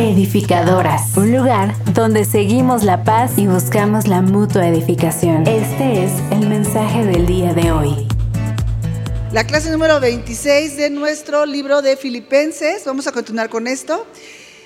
[0.00, 5.46] Edificadoras, un lugar donde seguimos la paz y buscamos la mutua edificación.
[5.46, 8.08] Este es el mensaje del día de hoy.
[9.30, 12.82] La clase número 26 de nuestro libro de Filipenses.
[12.86, 14.06] Vamos a continuar con esto.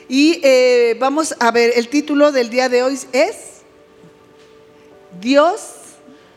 [0.08, 3.34] Y eh, vamos a ver, el título del día de hoy es
[5.20, 5.60] Dios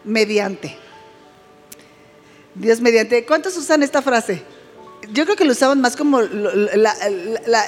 [0.05, 0.75] mediante.
[2.55, 3.23] Dios mediante.
[3.27, 4.41] ¿Cuántos usan esta frase?
[5.13, 6.21] Yo creo que lo usaban más como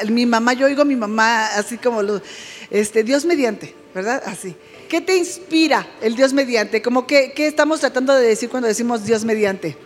[0.10, 2.22] mi mamá, yo oigo a mi mamá así como lo,
[2.70, 4.22] este, Dios mediante, ¿verdad?
[4.26, 4.56] Así.
[4.90, 6.82] ¿Qué te inspira el Dios mediante?
[6.82, 9.78] Como que, ¿Qué estamos tratando de decir cuando decimos Dios mediante?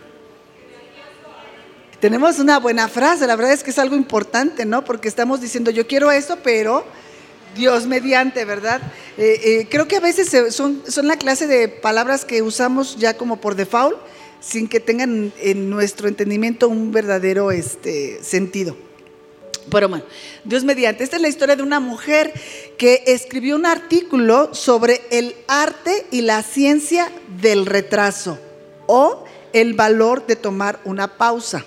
[2.00, 4.84] Tenemos una buena frase, la verdad es que es algo importante, ¿no?
[4.84, 6.84] Porque estamos diciendo, yo quiero esto, pero
[7.54, 8.82] Dios mediante, ¿verdad?
[9.16, 13.16] Eh, eh, creo que a veces son, son la clase de palabras que usamos ya
[13.16, 13.96] como por default
[14.44, 18.76] sin que tengan en nuestro entendimiento un verdadero este, sentido.
[19.70, 20.04] Pero bueno,
[20.44, 22.32] Dios mediante, esta es la historia de una mujer
[22.76, 28.38] que escribió un artículo sobre el arte y la ciencia del retraso
[28.86, 31.64] o el valor de tomar una pausa.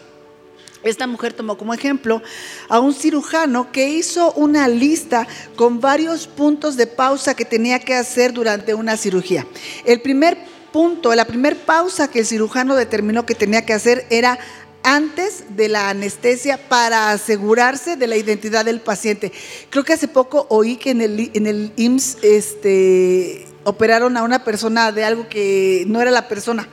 [0.84, 2.22] Esta mujer tomó como ejemplo
[2.70, 7.96] a un cirujano que hizo una lista con varios puntos de pausa que tenía que
[7.96, 9.48] hacer durante una cirugía.
[9.86, 10.38] El primer
[10.78, 14.38] punto, la primera pausa que el cirujano determinó que tenía que hacer era
[14.84, 19.32] antes de la anestesia para asegurarse de la identidad del paciente.
[19.72, 24.44] Creo que hace poco oí que en el, en el IMSS este, operaron a una
[24.44, 26.70] persona de algo que no era la persona.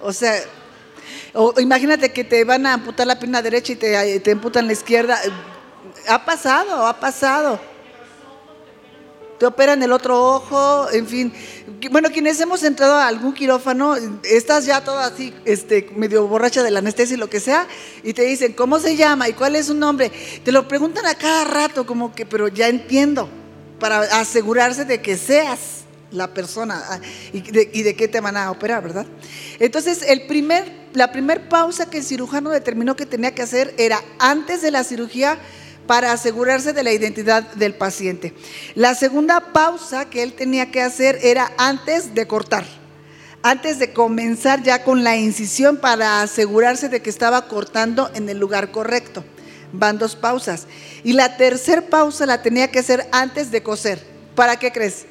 [0.00, 0.34] O sea,
[1.58, 5.20] imagínate que te van a amputar la pierna derecha y te, te amputan la izquierda.
[6.08, 7.60] Ha pasado, ha pasado
[9.40, 11.32] te operan el otro ojo, en fin.
[11.90, 16.70] Bueno, quienes hemos entrado a algún quirófano, estás ya toda así, este, medio borracha de
[16.70, 17.66] la anestesia y lo que sea,
[18.02, 19.30] y te dicen, ¿cómo se llama?
[19.30, 20.12] ¿Y cuál es su nombre?
[20.44, 23.30] Te lo preguntan a cada rato, como que, pero ya entiendo,
[23.78, 27.00] para asegurarse de que seas la persona ah,
[27.32, 29.06] y de, qué te van a operar, ¿verdad?
[29.58, 34.02] Entonces, el primer, la primera pausa que el cirujano determinó que tenía que hacer era
[34.18, 35.38] antes de la cirugía
[35.90, 38.32] para asegurarse de la identidad del paciente.
[38.76, 42.64] La segunda pausa que él tenía que hacer era antes de cortar,
[43.42, 48.38] antes de comenzar ya con la incisión para asegurarse de que estaba cortando en el
[48.38, 49.24] lugar correcto.
[49.72, 50.68] Van dos pausas.
[51.02, 54.00] Y la tercera pausa la tenía que hacer antes de coser.
[54.36, 55.06] ¿Para qué crees?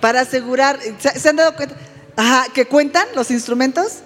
[0.00, 1.76] Para asegurar, ¿se han dado cuenta?
[2.16, 3.98] Ajá, que cuentan los instrumentos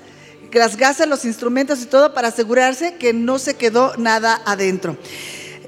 [0.53, 4.97] las gasas, los instrumentos y todo para asegurarse que no se quedó nada adentro.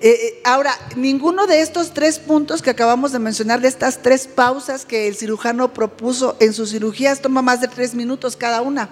[0.00, 4.28] Eh, eh, ahora, ninguno de estos tres puntos que acabamos de mencionar, de estas tres
[4.28, 8.90] pausas que el cirujano propuso en sus cirugías, toma más de tres minutos cada una.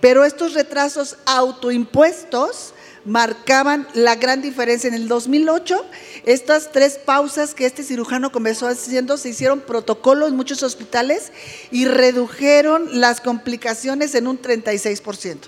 [0.00, 2.72] Pero estos retrasos autoimpuestos
[3.04, 4.88] marcaban la gran diferencia.
[4.88, 5.84] En el 2008,
[6.24, 11.32] estas tres pausas que este cirujano comenzó haciendo se hicieron protocolo en muchos hospitales
[11.70, 15.38] y redujeron las complicaciones en un 36%,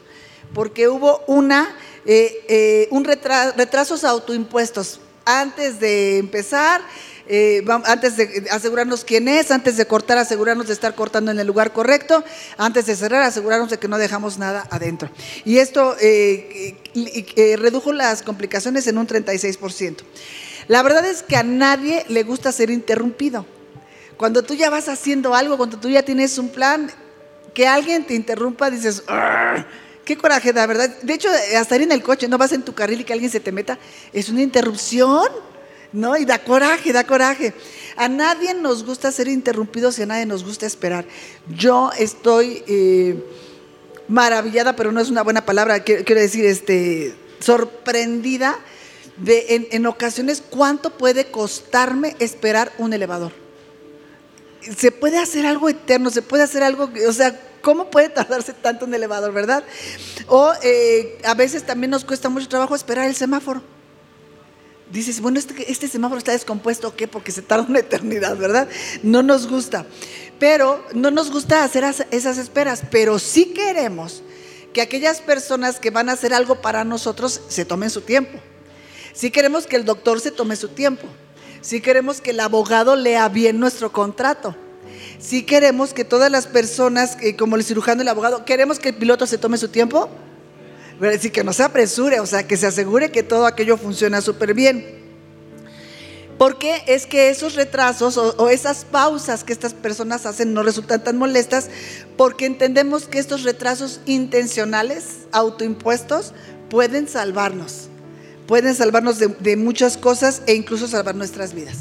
[0.53, 1.77] porque hubo una,
[2.07, 5.01] eh, eh, un retrasos autoimpuestos.
[5.27, 6.83] Antes de empezar,
[7.27, 11.47] eh, antes de asegurarnos quién es, antes de cortar, asegurarnos de estar cortando en el
[11.47, 12.23] lugar correcto,
[12.59, 15.11] antes de cerrar, asegurarnos de que no dejamos nada adentro.
[15.45, 19.99] Y esto eh, eh, redujo las complicaciones en un 36%.
[20.69, 23.47] La verdad es que a nadie le gusta ser interrumpido.
[24.17, 26.91] Cuando tú ya vas haciendo algo, cuando tú ya tienes un plan,
[27.53, 29.03] que alguien te interrumpa, dices,
[30.05, 30.91] qué coraje, verdad.
[31.03, 33.31] De hecho, hasta ir en el coche, no vas en tu carril y que alguien
[33.31, 33.79] se te meta,
[34.13, 35.27] es una interrupción.
[35.95, 36.17] ¿No?
[36.17, 37.55] Y da coraje, da coraje.
[37.97, 41.07] A nadie nos gusta ser interrumpidos y a nadie nos gusta esperar.
[41.49, 43.25] Yo estoy eh,
[44.09, 48.59] maravillada, pero no es una buena palabra, quiero, decir, este, sorprendida
[49.17, 53.33] de en, en ocasiones cuánto puede costarme esperar un elevador.
[54.77, 58.85] Se puede hacer algo eterno, se puede hacer algo, o sea, ¿cómo puede tardarse tanto
[58.87, 59.63] un elevador, verdad?
[60.27, 63.63] O eh, a veces también nos cuesta mucho trabajo esperar el semáforo
[64.91, 67.09] dices, bueno, este, este semáforo está descompuesto, ¿o qué?
[67.09, 68.69] Porque se tarda una eternidad, ¿verdad?
[69.03, 69.87] No nos gusta.
[70.39, 74.23] Pero no nos gusta hacer esas esperas, pero sí queremos
[74.73, 78.39] que aquellas personas que van a hacer algo para nosotros se tomen su tiempo.
[79.13, 81.07] Sí queremos que el doctor se tome su tiempo.
[81.61, 84.57] Sí queremos que el abogado lea bien nuestro contrato.
[85.21, 88.97] Sí queremos que todas las personas, como el cirujano y el abogado, queremos que el
[88.97, 90.11] piloto se tome su tiempo
[91.01, 94.55] decir, que no se apresure, o sea, que se asegure que todo aquello funciona súper
[94.55, 95.03] bien.
[96.39, 101.17] Porque es que esos retrasos o, esas pausas que estas personas hacen no resultan tan
[101.17, 101.71] molestas
[102.17, 106.33] porque entendemos que estos retrasos intencionales, autoimpuestos,
[106.71, 107.89] pueden salvarnos,
[108.49, 111.79] pueden salvarnos de, de muchas cosas e incluso salvar nuestras vidas.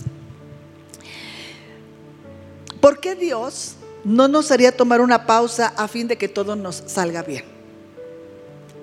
[2.79, 6.83] ¿Por qué Dios no nos haría tomar una pausa a fin de que todo nos
[6.85, 7.52] salga bien?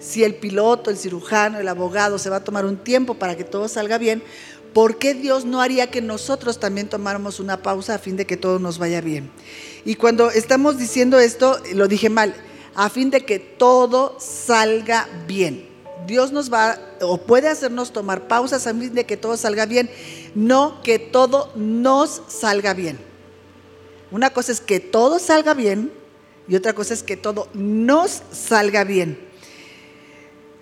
[0.00, 3.44] Si el piloto, el cirujano, el abogado se va a tomar un tiempo para que
[3.44, 4.22] todo salga bien,
[4.72, 8.38] ¿por qué Dios no haría que nosotros también tomáramos una pausa a fin de que
[8.38, 9.30] todo nos vaya bien?
[9.84, 12.34] Y cuando estamos diciendo esto, lo dije mal,
[12.74, 15.68] a fin de que todo salga bien.
[16.06, 19.90] Dios nos va o puede hacernos tomar pausas a fin de que todo salga bien,
[20.34, 22.98] no que todo nos salga bien.
[24.10, 25.92] Una cosa es que todo salga bien
[26.48, 29.29] y otra cosa es que todo nos salga bien.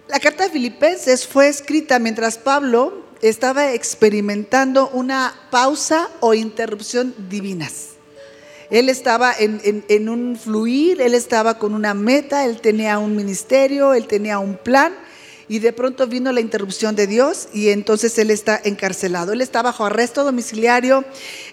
[0.09, 7.91] La carta de Filipenses fue escrita mientras Pablo estaba experimentando una pausa o interrupción divinas.
[8.71, 14.07] Él estaba en, un fluir, él estaba con una meta, él tenía un ministerio, él
[14.07, 14.95] tenía un plan
[15.47, 19.35] y de pronto vino la interrupción de Dios y entonces él está encarcelado.
[19.35, 21.05] Él está bajo arresto domiciliario,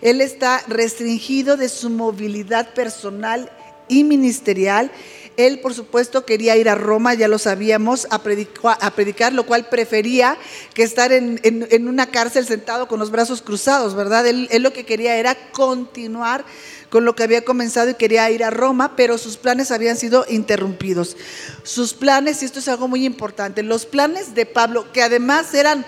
[0.02, 3.52] él está restringido de su movilidad personal
[3.88, 4.92] y ministerial
[5.38, 10.38] él, por supuesto, quería ir a Roma, ya lo sabíamos, a, predicar, lo cual prefería
[10.74, 14.28] que estar en, una cárcel sentado con los brazos cruzados, ¿verdad?
[14.28, 16.46] Él, lo que quería era continuar
[16.90, 20.26] con lo que había comenzado y quería ir a Roma, pero sus planes habían sido
[20.30, 21.18] interrumpidos.
[21.64, 25.86] Sus planes, y esto es algo muy importante, los planes de Pablo, que además eran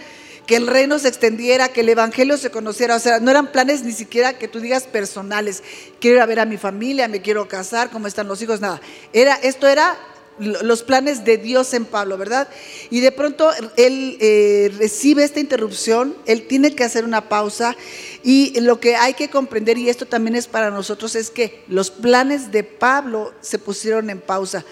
[0.47, 2.95] que el reino se extendiera, que el evangelio se conociera.
[2.95, 5.61] O sea, no eran planes ni siquiera que tú digas personales.
[5.99, 8.81] Quiero ir a ver a mi familia, me quiero casar, cómo están los hijos, nada.
[9.11, 9.97] Era, esto era
[10.39, 12.47] los planes de Dios en Pablo, ¿verdad?
[12.89, 17.75] Y de pronto él eh, recibe esta interrupción, él tiene que hacer una pausa
[18.23, 21.89] y lo que hay que comprender, y esto también es para nosotros, es que los
[21.89, 24.63] planes de Pablo se pusieron en pausa,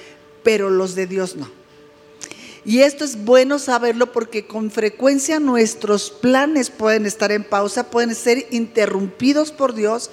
[0.43, 1.64] pero los de Dios no.
[2.65, 8.15] Y esto es bueno saberlo porque con frecuencia nuestros planes pueden estar en pausa, pueden
[8.15, 10.09] ser interrumpidos por Dios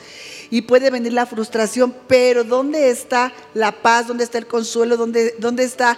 [0.50, 4.06] y puede venir la frustración, pero ¿dónde está la paz?
[4.06, 4.98] ¿Dónde está el consuelo?
[4.98, 5.96] ¿Dónde, dónde está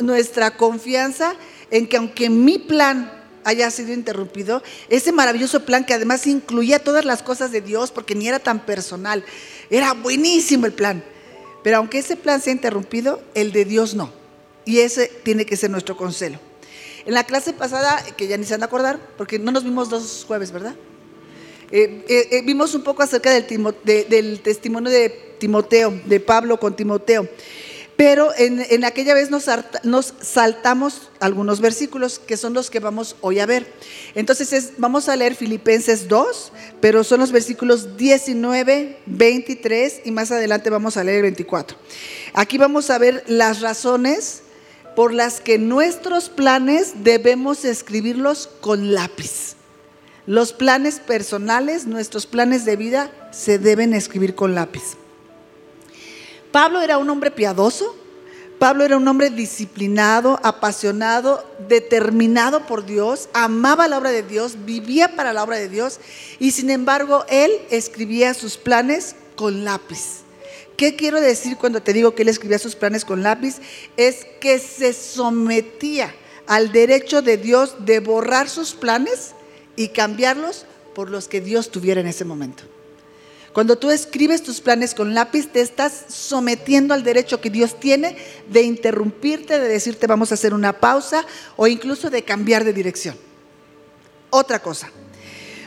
[0.00, 1.34] nuestra confianza
[1.70, 3.10] en que aunque mi plan
[3.42, 8.14] haya sido interrumpido, ese maravilloso plan que además incluía todas las cosas de Dios porque
[8.14, 9.24] ni era tan personal,
[9.70, 11.02] era buenísimo el plan,
[11.62, 14.23] pero aunque ese plan sea interrumpido, el de Dios no.
[14.64, 16.38] Y ese tiene que ser nuestro consuelo.
[17.06, 19.90] En la clase pasada, que ya ni se van a acordar, porque no nos vimos
[19.90, 20.74] dos jueves, ¿verdad?
[21.70, 23.46] Eh, eh, eh, vimos un poco acerca del,
[23.84, 27.28] del, testimonio de Timoteo, de Pablo con Timoteo.
[27.96, 29.46] Pero en, aquella vez nos,
[29.84, 33.72] nos, saltamos algunos versículos que son los que vamos hoy a ver.
[34.16, 40.70] Entonces vamos a leer Filipenses 2, pero son los versículos 19, 23 y más adelante
[40.70, 41.76] vamos a leer el 24.
[42.32, 44.43] Aquí vamos a ver las razones
[44.94, 49.56] por las que nuestros planes debemos escribirlos con lápiz.
[50.26, 54.96] Los planes personales, nuestros planes de vida, se deben escribir con lápiz.
[56.50, 57.96] Pablo era un hombre piadoso,
[58.58, 65.16] Pablo era un hombre disciplinado, apasionado, determinado por Dios, amaba la obra de Dios, vivía
[65.16, 65.98] para la obra de Dios
[66.38, 70.23] y sin embargo él escribía sus planes con lápiz.
[70.76, 73.56] ¿Qué quiero decir cuando te digo que él escribía sus planes con lápiz?
[73.96, 76.14] Es que se sometía
[76.46, 79.32] al derecho de Dios de borrar sus planes
[79.76, 82.64] y cambiarlos por los que Dios tuviera en ese momento.
[83.52, 88.16] Cuando tú escribes tus planes con lápiz, te estás sometiendo al derecho que Dios tiene
[88.48, 91.24] de interrumpirte, de decirte vamos a hacer una pausa
[91.56, 93.16] o incluso de cambiar de dirección.
[94.30, 94.90] Otra cosa.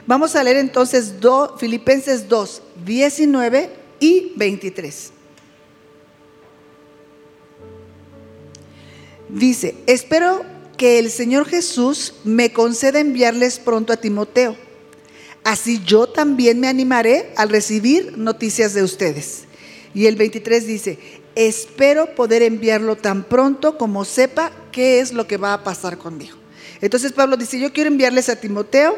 [0.05, 1.13] Vamos a leer entonces
[1.57, 5.11] Filipenses 2, 19 y 23.
[9.29, 10.45] Dice, espero
[10.77, 14.55] que el Señor Jesús me conceda enviarles pronto a Timoteo.
[15.43, 19.43] Así yo también me animaré al recibir noticias de ustedes.
[19.93, 20.99] Y el 23 dice,
[21.35, 26.37] espero poder enviarlo tan pronto como sepa qué es lo que va a pasar conmigo.
[26.81, 28.97] Entonces Pablo dice, yo quiero enviarles a Timoteo,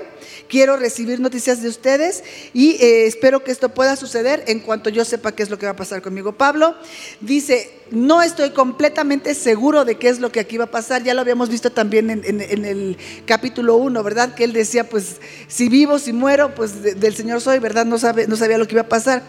[0.50, 5.06] quiero recibir noticias de ustedes y eh, espero que esto pueda suceder en cuanto yo
[5.06, 6.34] sepa qué es lo que va a pasar conmigo.
[6.34, 6.76] Pablo
[7.22, 11.14] dice, no estoy completamente seguro de qué es lo que aquí va a pasar, ya
[11.14, 14.36] lo habíamos visto también en, el capítulo 1, ¿verdad?
[14.36, 15.18] Que él decía, pues
[15.48, 17.86] si vivo, si muero, pues del Señor soy, ¿verdad?
[17.86, 19.24] No, sabe, no sabía lo que iba a pasar,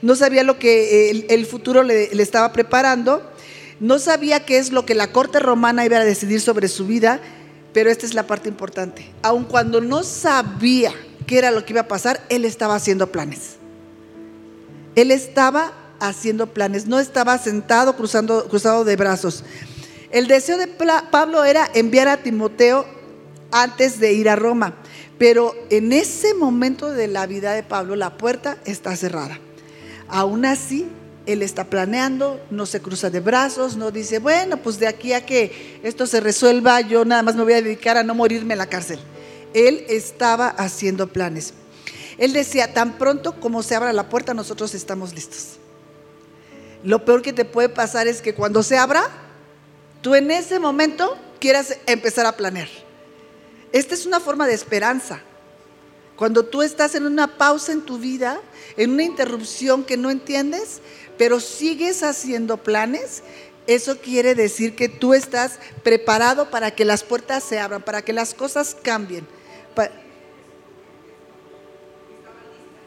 [0.00, 3.22] no sabía lo que eh, el, futuro le, le estaba preparando,
[3.80, 7.20] no sabía qué es lo que la corte romana iba a decidir sobre su vida
[7.72, 9.10] pero esta es la parte importante.
[9.22, 10.92] Aun cuando no sabía
[11.26, 13.56] qué era lo que iba a pasar, él estaba haciendo planes.
[14.96, 19.44] Él estaba haciendo planes, no estaba sentado cruzando, cruzado de brazos.
[20.10, 22.84] El deseo de Pablo era enviar a Timoteo
[23.52, 24.74] antes de ir a Roma.
[25.18, 29.38] Pero en ese momento de la vida de Pablo, la puerta está cerrada.
[30.08, 30.88] Aún así,
[31.26, 35.24] él está planeando, no se cruza de brazos, no dice, bueno, pues de aquí a
[35.24, 38.58] que esto se resuelva, yo nada más me voy a dedicar a no morirme en
[38.58, 38.98] la cárcel.
[39.54, 41.54] Él estaba haciendo planes.
[42.18, 45.58] Él decía, tan pronto como se abra la puerta, nosotros estamos listos.
[46.82, 49.08] Lo peor que te puede pasar es que cuando se abra,
[50.02, 52.68] tú en ese momento quieras empezar a planear.
[53.72, 55.20] Esta es una forma de esperanza.
[56.16, 58.40] Cuando tú estás en una pausa en tu vida,
[58.76, 60.80] en una interrupción que no entiendes,
[61.20, 63.22] pero sigues haciendo planes,
[63.66, 68.14] eso quiere decir que tú estás preparado para que las puertas se abran, para que
[68.14, 69.28] las cosas cambien.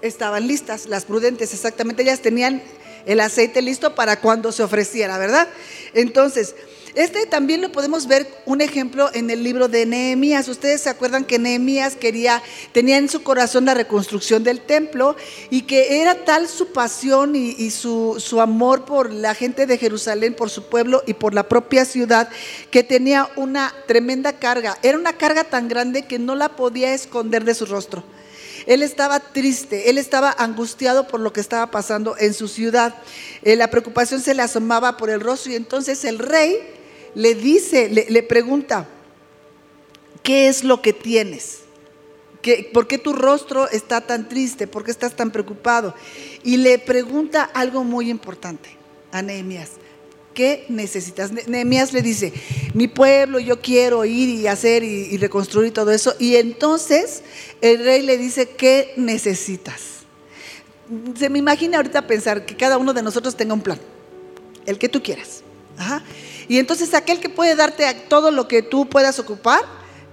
[0.01, 2.63] Estaban listas, las prudentes, exactamente, ellas tenían
[3.05, 5.47] el aceite listo para cuando se ofreciera, ¿verdad?
[5.93, 6.55] Entonces,
[6.95, 10.47] este también lo podemos ver un ejemplo en el libro de Nehemías.
[10.47, 15.15] Ustedes se acuerdan que Nehemías quería, tenía en su corazón la reconstrucción del templo
[15.49, 20.35] y que era tal su pasión y, su, su amor por la gente de Jerusalén,
[20.35, 22.29] por su pueblo y por la propia ciudad,
[22.69, 24.77] que tenía una tremenda carga.
[24.83, 28.03] Era una carga tan grande que no la podía esconder de su rostro.
[28.65, 32.95] Él estaba triste, él estaba angustiado por lo que estaba pasando en su ciudad.
[33.41, 36.57] Eh, la preocupación se le asomaba por el rostro y entonces el rey
[37.15, 38.87] le dice, le, pregunta,
[40.23, 41.59] ¿qué es lo que tienes?
[42.41, 44.67] ¿Qué, ¿Por qué tu rostro está tan triste?
[44.67, 45.93] ¿Por qué estás tan preocupado?
[46.43, 48.69] Y le pregunta algo muy importante
[49.11, 49.71] a Nehemías.
[50.33, 51.31] ¿Qué necesitas?
[51.31, 52.33] Nehemías le dice,
[52.73, 56.15] mi pueblo, yo quiero ir y hacer y, y, reconstruir todo eso.
[56.19, 57.21] Y entonces
[57.61, 59.81] el rey le dice, ¿qué necesitas?
[61.15, 63.79] Se me imagina ahorita pensar que cada uno de nosotros tenga un plan,
[64.65, 65.43] el que tú quieras.
[65.77, 66.03] Ajá.
[66.47, 69.61] Y entonces aquel que puede darte todo lo que tú puedas ocupar,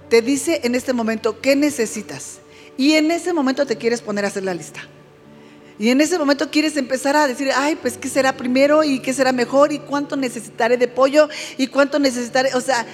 [0.09, 2.39] te dice en este momento qué necesitas.
[2.77, 4.81] Y en ese momento te quieres poner a hacer la lista.
[5.79, 9.13] Y en ese momento quieres empezar a decir, ay, pues qué será primero y qué
[9.13, 12.53] será mejor y cuánto necesitaré de pollo y cuánto necesitaré.
[12.53, 12.85] O sea,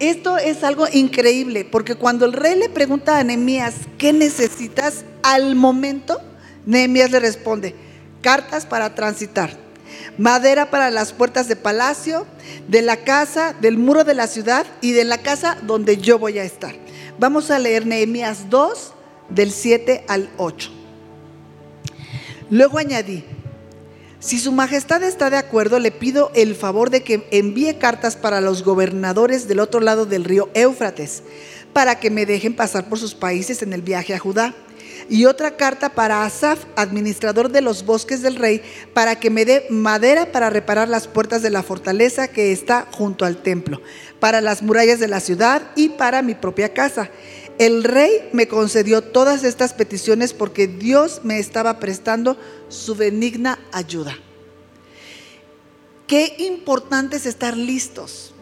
[0.00, 5.04] esto es algo increíble, porque cuando el rey le pregunta a Nehemías, ¿qué necesitas?
[5.22, 6.20] Al momento,
[6.66, 7.74] Nehemías le responde,
[8.22, 9.69] cartas para transitar
[10.18, 12.26] madera para las puertas de palacio,
[12.68, 16.38] de la casa, del muro de la ciudad y de la casa donde yo voy
[16.38, 16.74] a estar.
[17.18, 18.92] Vamos a leer Nehemías 2,
[19.28, 20.70] del 7 al 8.
[22.50, 23.24] Luego añadí,
[24.18, 28.40] si su majestad está de acuerdo, le pido el favor de que envíe cartas para
[28.40, 31.22] los gobernadores del otro lado del río Éufrates,
[31.72, 34.54] para que me dejen pasar por sus países en el viaje a Judá
[35.10, 38.62] y otra carta para Asaf, administrador de los bosques del rey,
[38.94, 43.24] para que me dé madera para reparar las puertas de la fortaleza que está junto
[43.24, 43.82] al templo,
[44.20, 47.10] para las murallas de la ciudad y para mi propia casa.
[47.58, 52.38] El rey me concedió todas estas peticiones porque Dios me estaba prestando
[52.68, 54.16] su benigna ayuda.
[56.06, 58.32] Qué importante es estar listos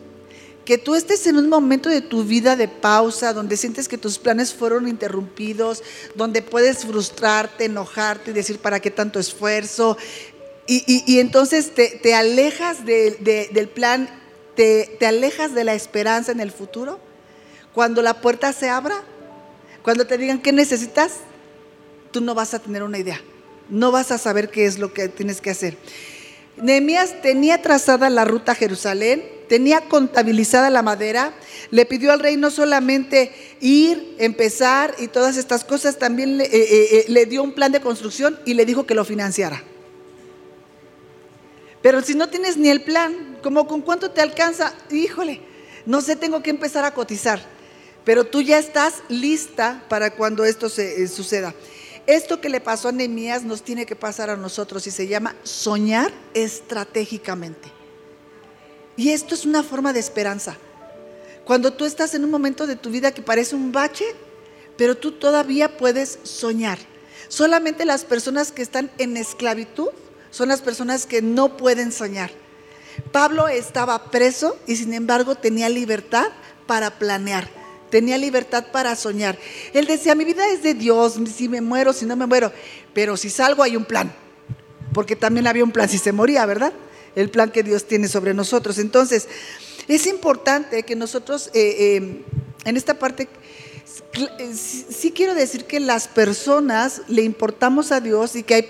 [0.69, 4.19] que tú estés en un momento de tu vida de pausa, donde sientes que tus
[4.19, 5.83] planes fueron interrumpidos,
[6.15, 9.97] donde puedes frustrarte, enojarte y decir, ¿para qué tanto esfuerzo?
[10.67, 14.11] Y, entonces te, alejas del plan,
[14.57, 17.01] te, te alejas de la esperanza en el futuro.
[17.73, 19.03] Cuando la puerta se abra,
[19.83, 21.13] cuando te digan qué necesitas,
[22.11, 23.23] tú no vas a tener una idea,
[23.71, 25.79] no vas a saber qué es lo que tienes que hacer.
[26.63, 31.33] Nehemías tenía trazada la ruta a Jerusalén, tenía contabilizada la madera,
[31.71, 36.51] le pidió al rey no solamente ir, empezar y todas estas cosas, también le, eh,
[36.53, 39.63] eh, eh, dio un plan de construcción y le dijo que lo financiara.
[41.83, 45.41] Pero si no tienes ni el plan, como con cuánto te alcanza, híjole,
[45.87, 47.41] no sé, tengo que empezar a cotizar.
[48.05, 51.55] Pero tú ya estás lista para cuando esto se, suceda.
[52.09, 55.37] Esto que le pasó a Nehemías nos tiene que pasar a nosotros y se llama
[55.43, 57.71] soñar estratégicamente.
[58.97, 60.57] Y esto es una forma de esperanza.
[61.45, 64.07] Cuando tú estás en un momento de tu vida que parece un bache,
[64.79, 66.79] pero tú todavía puedes soñar.
[67.29, 69.91] Solamente las personas que están en esclavitud
[70.31, 72.31] son las personas que no pueden soñar.
[73.13, 76.29] Pablo estaba preso y sin embargo tenía libertad
[76.67, 79.39] para planear tenía libertad para soñar.
[79.73, 82.53] Él decía, mi vida es de Dios, si me muero, si no me muero,
[82.95, 84.13] pero si salgo hay un plan,
[84.93, 86.73] porque también había un plan si se moría, ¿verdad?
[87.15, 88.79] El plan que Dios tiene sobre nosotros.
[88.79, 89.29] Entonces,
[89.89, 92.23] es importante que nosotros eh, eh,
[92.65, 93.29] en esta parte...
[94.53, 98.67] Sí quiero decir que las personas le importamos a Dios y que hay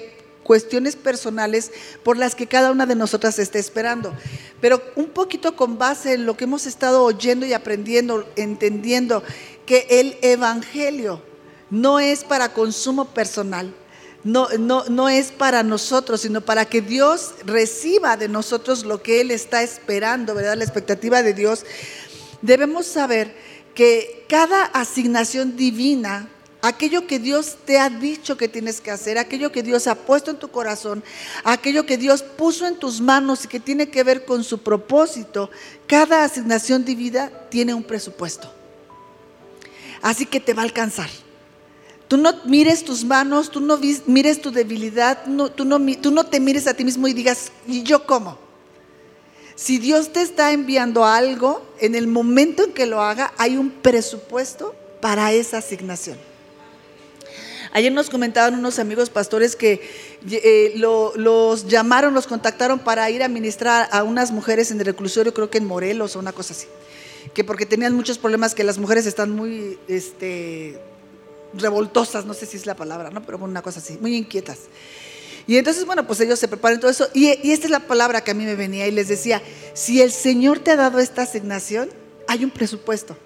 [0.48, 1.70] cuestiones personales
[2.02, 4.14] por las que cada una de nosotras está esperando.
[4.62, 9.22] Pero un poquito con base en lo que hemos estado oyendo y aprendiendo, entendiendo
[9.66, 11.22] que el Evangelio
[11.68, 13.74] no es para consumo personal,
[14.24, 19.20] no, no, no es para nosotros, sino para que Dios reciba de nosotros lo que
[19.20, 20.56] Él está esperando, ¿verdad?
[20.56, 21.66] La expectativa de Dios.
[22.40, 23.34] Debemos saber
[23.74, 26.30] que cada asignación divina,
[26.62, 30.30] aquello que Dios te ha dicho que tienes que hacer, aquello que Dios ha puesto
[30.30, 31.04] en tu corazón,
[31.44, 35.50] aquello que Dios puso en tus manos y que tiene que ver con su propósito,
[35.86, 38.52] cada asignación divina tiene un presupuesto.
[40.02, 41.10] Así que te va a alcanzar.
[42.08, 46.66] Tú no mires tus manos, tú no mires tu debilidad, no, tú no te mires
[46.66, 48.38] a ti mismo y digas, ¿y yo cómo?
[49.54, 53.70] Si Dios te está enviando algo, en el momento en que lo haga, hay un
[53.70, 56.16] presupuesto para esa asignación.
[57.72, 59.80] Ayer nos comentaban unos amigos pastores que
[60.30, 65.34] eh, los llamaron, los contactaron para ir a ministrar a unas mujeres en el reclusorio,
[65.34, 66.66] creo que en Morelos o una cosa así.
[67.34, 70.80] Que porque tenían muchos problemas, que las mujeres están muy este,
[71.54, 73.22] revoltosas, no sé si es la palabra, ¿no?
[73.22, 74.58] pero una cosa así, muy inquietas.
[75.48, 77.08] Y entonces, bueno, pues ellos se preparan todo eso.
[77.14, 80.12] Y, esta es la palabra que a mí me venía y les decía, si el
[80.12, 81.88] Señor te ha dado esta asignación,
[82.28, 83.16] hay un presupuesto.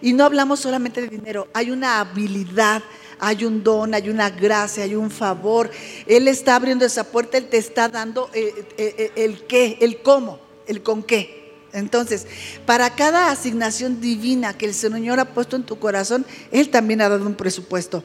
[0.00, 2.82] Y no hablamos solamente de dinero, hay una habilidad,
[3.18, 5.70] hay un don, hay una gracia, hay un favor.
[6.06, 10.02] Él está abriendo esa puerta, Él te está dando eh, eh, eh, el qué, el
[10.02, 11.46] cómo, el con qué.
[11.72, 12.26] Entonces,
[12.64, 17.08] para cada asignación divina que el Señor ha puesto en tu corazón, Él también ha
[17.08, 18.02] dado un presupuesto.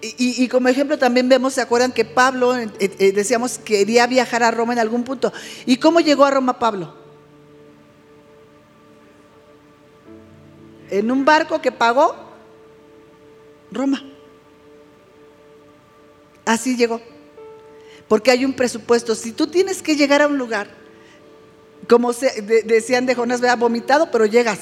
[0.00, 4.50] Y, como ejemplo también vemos, ¿se acuerdan que Pablo, eh, eh, decíamos, quería viajar a
[4.52, 5.32] Roma en algún punto?
[5.66, 6.94] ¿Y cómo llegó a Roma Pablo?
[10.90, 12.14] En un barco que pagó
[13.72, 14.04] Roma.
[16.48, 17.02] Así llegó.
[18.08, 19.14] Porque hay un presupuesto.
[19.14, 20.66] Si tú tienes que llegar a un lugar,
[21.86, 24.58] como decían de Jonás, vea, vomitado, pero llegas.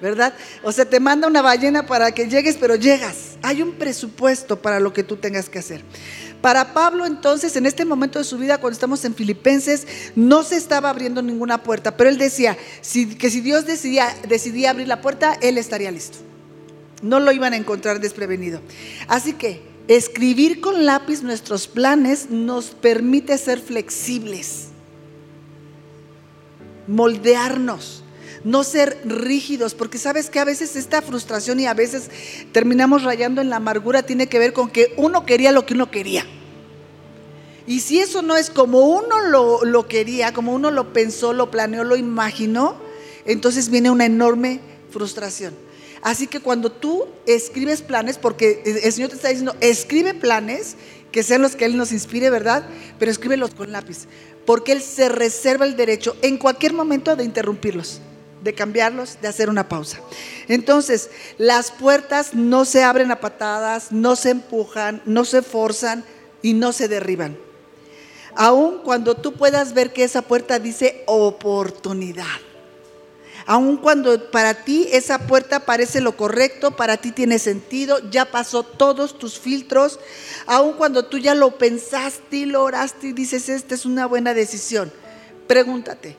[0.00, 0.34] ¿verdad?
[0.64, 3.36] O sea, te manda una ballena para que llegues, pero llegas.
[3.40, 5.84] Hay un presupuesto para lo que tú tengas que hacer.
[6.40, 10.56] Para Pablo entonces, en este momento de su vida, cuando estamos en Filipenses, no se
[10.56, 15.56] estaba abriendo ninguna puerta, pero él decía que si Dios decidía abrir la puerta, él
[15.56, 16.18] estaría listo.
[17.00, 18.60] No lo iban a encontrar desprevenido.
[19.06, 24.68] Así que escribir con lápiz nuestros planes nos permite ser flexibles,
[26.86, 28.02] moldearnos
[28.44, 32.10] no ser rígidos, porque sabes que a veces esta frustración y a veces
[32.52, 35.90] terminamos rayando en la amargura tiene que ver con que uno quería lo que uno
[35.90, 36.26] quería.
[37.66, 41.50] Y si eso no es como uno lo, lo quería, como uno lo pensó, lo
[41.50, 42.76] planeó, lo imaginó,
[43.24, 45.54] entonces viene una enorme frustración.
[46.02, 50.76] Así que cuando tú escribes planes, porque el Señor te está diciendo, escribe planes
[51.12, 52.64] que sean los que Él nos inspire, ¿verdad?
[52.98, 54.06] Pero escríbelos con lápiz,
[54.44, 58.00] porque Él se reserva el derecho en cualquier momento de interrumpirlos
[58.42, 60.00] de cambiarlos, de hacer una pausa.
[60.48, 66.04] Entonces, las puertas no se abren a patadas, no se empujan, no se forzan
[66.42, 67.38] y no se derriban.
[68.34, 72.24] Aun cuando tú puedas ver que esa puerta dice oportunidad.
[73.46, 78.62] Aun cuando para ti esa puerta parece lo correcto, para ti tiene sentido, ya pasó
[78.62, 79.98] todos tus filtros,
[80.46, 84.34] aun cuando tú ya lo pensaste y lo oraste y dices, esta es una buena
[84.34, 84.92] decisión,
[85.46, 86.16] pregúntate,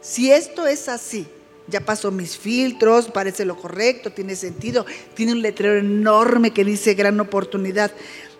[0.00, 1.26] si esto es así,
[1.66, 6.94] ya pasó mis filtros, parece lo correcto, tiene sentido, tiene un letrero enorme que dice
[6.94, 7.92] gran oportunidad,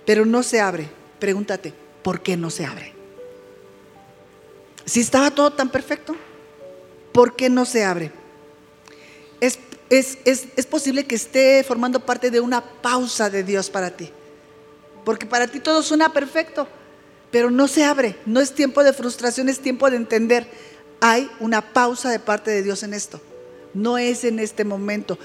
[0.05, 0.89] pero no se abre.
[1.19, 2.93] Pregúntate, ¿por qué no se abre?
[4.85, 6.17] Si estaba todo tan perfecto,
[7.13, 8.11] ¿por qué no se abre?
[9.91, 14.09] Es, es, posible que esté formando parte de una pausa de Dios para ti,
[15.05, 16.69] porque para ti todo suena perfecto,
[17.33, 20.47] pero no se abre, no es tiempo de frustración, es tiempo de entender
[21.01, 23.21] hay una pausa de parte de Dios en esto.
[23.73, 25.19] No es en este momento,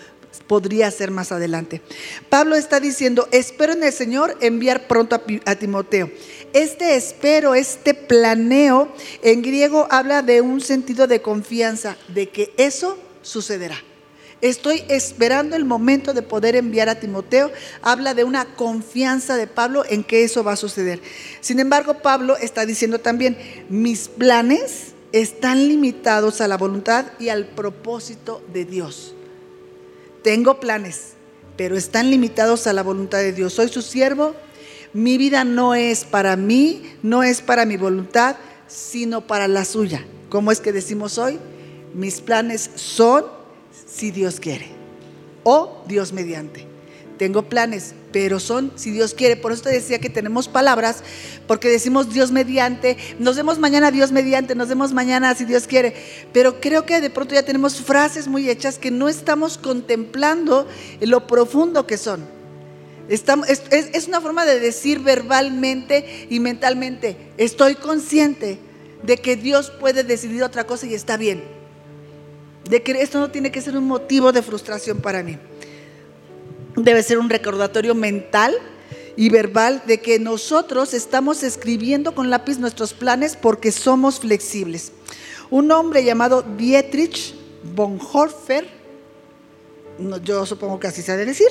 [0.47, 1.81] podría ser más adelante.
[2.29, 6.09] Pablo está diciendo, espero en el Señor enviar pronto a, Timoteo.
[6.53, 12.97] Este espero, este planeo, en griego habla de un sentido de confianza, de que eso
[13.21, 13.77] sucederá.
[14.41, 17.51] Estoy esperando el momento de poder enviar a Timoteo.
[17.81, 21.01] Habla de una confianza de Pablo en que eso va a suceder.
[21.41, 23.37] Sin embargo, Pablo está diciendo también,
[23.69, 29.15] mis planes están limitados a la voluntad y al propósito de Dios.
[30.21, 31.13] Tengo planes,
[31.55, 33.53] pero están limitados a la voluntad de Dios.
[33.53, 34.35] Soy su siervo.
[34.91, 38.35] Mi vida no es para mí, no es para mi voluntad,
[38.67, 40.05] sino para la suya.
[40.29, 41.39] ¿Cómo es que decimos hoy?
[41.93, 43.25] Mis planes son
[43.95, 44.67] si Dios quiere
[45.43, 46.67] o Dios mediante.
[47.17, 49.37] tengo planes, pero son si Dios quiere.
[49.37, 51.01] Por eso te decía que tenemos palabras,
[51.47, 55.95] porque decimos Dios mediante, nos vemos mañana Dios mediante, nos vemos mañana si Dios quiere.
[56.33, 60.67] Pero creo que de pronto ya tenemos frases muy hechas que no estamos contemplando
[60.99, 62.25] lo profundo que son.
[63.07, 68.59] Es una forma de decir verbalmente y mentalmente, estoy consciente
[69.03, 71.64] de que Dios puede decidir otra cosa y está bien.
[72.69, 75.37] De que esto no tiene que ser un motivo de frustración para mí
[76.75, 78.55] debe ser un recordatorio mental
[79.15, 84.91] y verbal de que nosotros estamos escribiendo con lápiz nuestros planes porque somos flexibles.
[85.49, 87.33] Un hombre llamado Dietrich
[87.75, 88.67] Bonhoeffer,
[90.23, 91.47] yo supongo que así se ha de decir,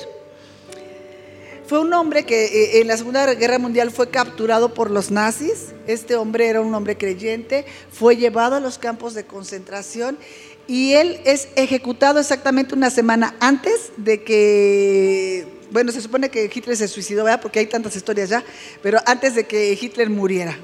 [1.65, 5.73] fue un hombre que eh, en la Segunda Guerra Mundial fue capturado por los nazis.
[5.87, 10.19] Este hombre era un hombre creyente, fue llevado a los campos de concentración
[10.67, 16.75] y él es ejecutado exactamente una semana antes de que, bueno, se supone que Hitler
[16.75, 17.41] se suicidó, ¿verdad?
[17.41, 18.43] Porque hay tantas historias ya,
[18.81, 20.57] pero antes de que Hitler muriera.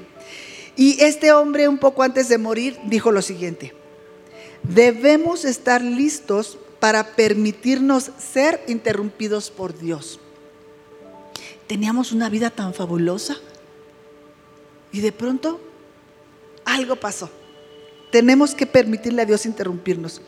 [0.74, 3.74] Y este hombre, un poco antes de morir, dijo lo siguiente,
[4.62, 10.18] debemos estar listos para permitirnos ser interrumpidos por Dios.
[11.68, 13.36] Teníamos una vida tan fabulosa
[14.90, 15.60] y de pronto
[16.64, 17.30] algo pasó
[18.12, 20.20] tenemos que permitirle a Dios interrumpirnos.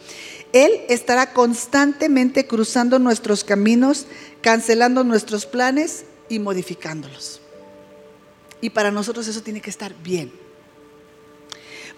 [0.53, 4.07] Él estará constantemente cruzando nuestros caminos,
[4.40, 7.40] cancelando nuestros planes y modificándolos.
[8.62, 10.33] Y para nosotros eso tiene que estar bien.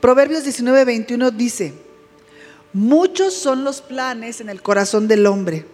[0.01, 1.73] Proverbios 19, 21 dice,
[2.73, 5.67] muchos son los planes en el corazón del hombre,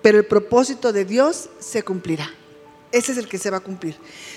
[0.00, 2.30] pero el propósito de Dios se cumplirá.
[2.90, 3.96] Ese es el que se va a cumplir.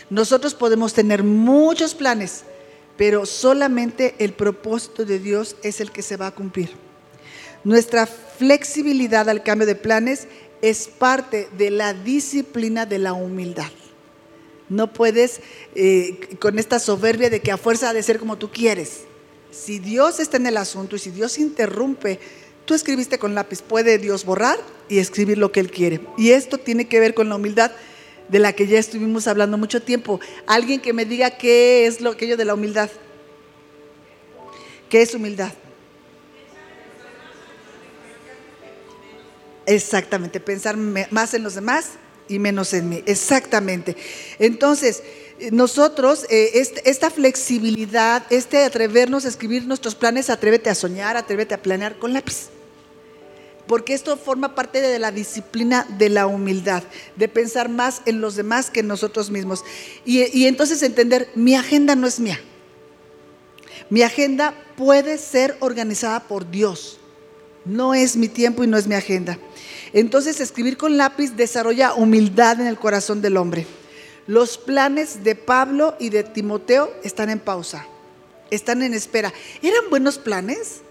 [0.10, 2.44] Nosotros podemos tener muchos planes,
[3.02, 6.70] pero solamente el propósito de Dios es el que se va a cumplir.
[7.64, 10.28] Nuestra flexibilidad al cambio de planes
[10.62, 13.72] es parte de la disciplina de la humildad.
[14.70, 15.42] No puedes
[15.74, 19.00] eh, con esta soberbia de que a fuerza de ser como tú quieres.
[19.50, 22.20] Si Dios está en el asunto y si Dios interrumpe,
[22.66, 24.60] tú escribiste con lápiz, puede Dios borrar
[24.90, 26.02] y escribir lo que Él quiere.
[26.20, 27.72] Y esto tiene que ver con la humildad
[28.32, 30.20] de la que ya estuvimos hablando mucho tiempo.
[30.48, 32.89] Alguien que me diga qué es lo aquello de la humildad.
[34.89, 35.52] ¿Qué es humildad?
[39.65, 41.91] Exactamente, pensar más en los demás
[42.28, 43.04] y menos en mí.
[43.06, 43.96] Exactamente.
[44.39, 45.04] Entonces,
[45.52, 51.62] nosotros, eh, esta flexibilidad, este atrevernos a escribir nuestros planes, atrévete a soñar, atrévete a
[51.62, 52.50] planear con lápiz
[53.67, 56.84] porque esto forma parte de la disciplina de la humildad,
[57.15, 59.63] de pensar más en los demás que en nosotros mismos.
[60.06, 62.39] Y, entonces entender, mi agenda no es mía.
[63.89, 67.00] Mi agenda puede ser organizada por Dios.
[67.65, 69.38] No es mi tiempo y no es mi agenda.
[69.93, 73.67] Entonces escribir con lápiz desarrolla humildad en el corazón del hombre.
[74.28, 77.86] Los planes de Pablo y de Timoteo están en pausa,
[78.50, 79.34] están en espera.
[79.62, 80.82] ¿Eran buenos planes?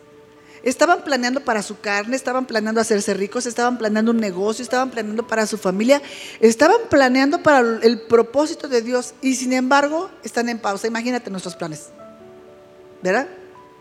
[0.63, 5.27] Estaban planeando para su carne, estaban planeando hacerse ricos, estaban planeando un negocio, estaban planeando
[5.27, 6.03] para su familia,
[6.41, 10.87] estaban planeando para el propósito de Dios y sin embargo están en pausa.
[10.87, 11.89] Imagínate nuestros planes.
[13.03, 13.29] ¿Verdad?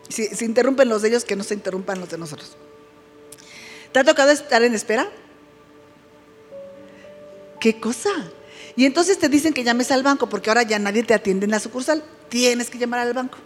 [0.08, 2.56] Si se interrumpen los de ellos, que no se interrumpan los de nosotros.
[3.92, 5.10] ¿Te ha tocado estar en espera?
[7.60, 8.10] ¿Qué cosa?
[8.76, 11.52] Y entonces te dicen que llames al banco porque ahora ya nadie te atiende en
[11.52, 12.04] la sucursal.
[12.30, 13.38] Tienes que llamar al banco.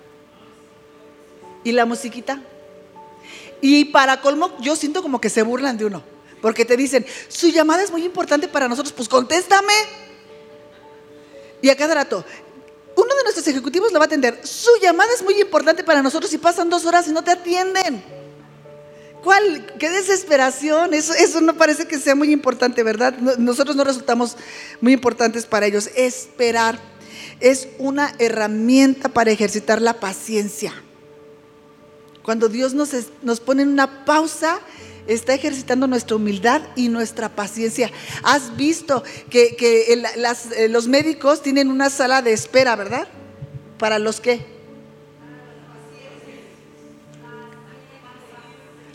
[1.64, 2.42] ¿Y la musiquita?
[3.64, 6.04] Y para colmo, yo siento como que se burlan de uno.
[6.42, 9.72] Porque te dicen, su llamada es muy importante para nosotros, pues contéstame.
[11.62, 12.26] Y a cada rato,
[12.98, 14.46] uno de nuestros ejecutivos lo va a atender.
[14.46, 18.04] Su llamada es muy importante para nosotros y pasan dos horas y no te atienden.
[19.24, 19.66] ¿Cuál?
[19.80, 20.94] ¡Qué desesperación!
[20.94, 23.18] Eso, eso no parece que sea muy importante, ¿verdad?
[23.18, 24.36] Nosotros no resultamos
[24.82, 25.90] muy importantes para ellos.
[25.96, 26.78] Esperar
[27.40, 30.74] es una herramienta para ejercitar la paciencia.
[32.24, 34.60] Cuando Dios nos, nos pone en una pausa,
[35.08, 37.92] está ejercitando nuestra humildad y nuestra paciencia.
[38.24, 43.08] Has visto que, eh, los médicos tienen una sala de espera, ¿verdad?
[43.78, 44.46] ¿Para los qué?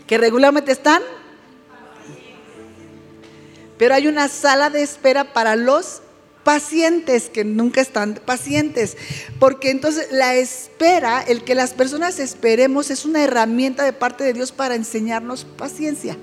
[0.07, 1.03] Que regularmente están.
[3.77, 6.01] Pero hay una sala de espera para los
[6.43, 8.97] pacientes que nunca están pacientes,
[9.39, 14.33] porque entonces la espera, el que las personas esperemos es una herramienta de parte de
[14.33, 16.17] Dios para enseñarnos paciencia,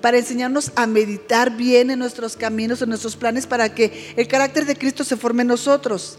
[0.00, 4.66] para enseñarnos a meditar bien en nuestros caminos, en nuestros planes, para que el carácter
[4.66, 6.18] de Cristo se forme en nosotros.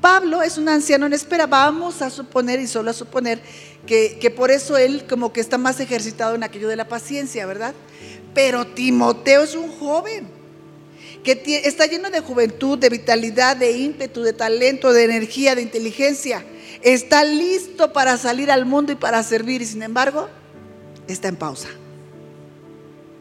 [0.00, 3.40] Pablo es un anciano en espera, vamos a suponer y solo a suponer
[3.86, 7.46] que, que por eso él como que está más ejercitado en aquello de la paciencia,
[7.46, 7.74] ¿verdad?
[8.34, 10.33] Pero Timoteo es un joven
[11.24, 16.44] que está lleno de juventud, de vitalidad, de ímpetu, de talento, de energía, de inteligencia.
[16.82, 20.28] Está listo para salir al mundo y para servir y sin embargo
[21.08, 21.68] está en pausa.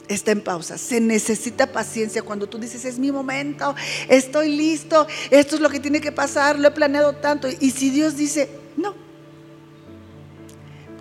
[0.10, 0.78] Está en pausa.
[0.78, 3.74] Se necesita paciencia cuando tú dices, es mi momento,
[4.10, 7.48] estoy listo, esto es lo que tiene que pasar, lo he planeado tanto.
[7.60, 8.96] Y si Dios dice, no,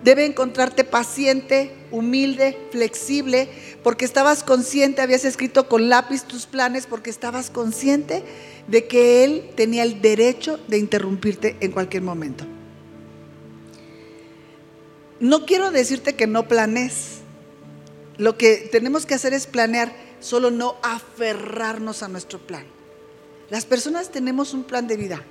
[0.03, 3.49] debe encontrarte paciente, humilde, flexible,
[3.83, 8.23] porque estabas consciente, habías escrito con lápiz tus planes, porque estabas consciente
[8.67, 12.45] de que Él tenía el derecho de interrumpirte en cualquier momento.
[15.19, 17.19] No quiero decirte que no planes.
[18.17, 22.65] Lo que tenemos que hacer es planear, solo no aferrarnos a nuestro plan.
[23.49, 25.23] Las personas tenemos un plan de vida.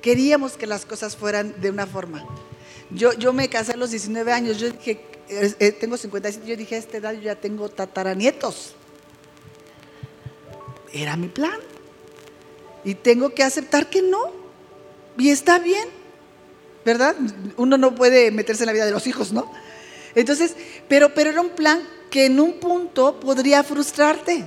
[0.00, 2.24] Queríamos que las cosas fueran de una forma.
[2.90, 6.76] Yo, yo me casé a los 19 años, yo dije, eh, tengo 57, yo dije
[6.76, 8.74] a esta edad yo ya tengo tataranietos.
[10.92, 11.58] Era mi plan.
[12.84, 14.32] Y tengo que aceptar que no.
[15.18, 15.88] Y está bien,
[16.84, 17.16] ¿verdad?
[17.56, 19.50] Uno no puede meterse en la vida de los hijos, ¿no?
[20.14, 20.54] Entonces,
[20.88, 24.44] pero, pero era un plan que en un punto podría frustrarte.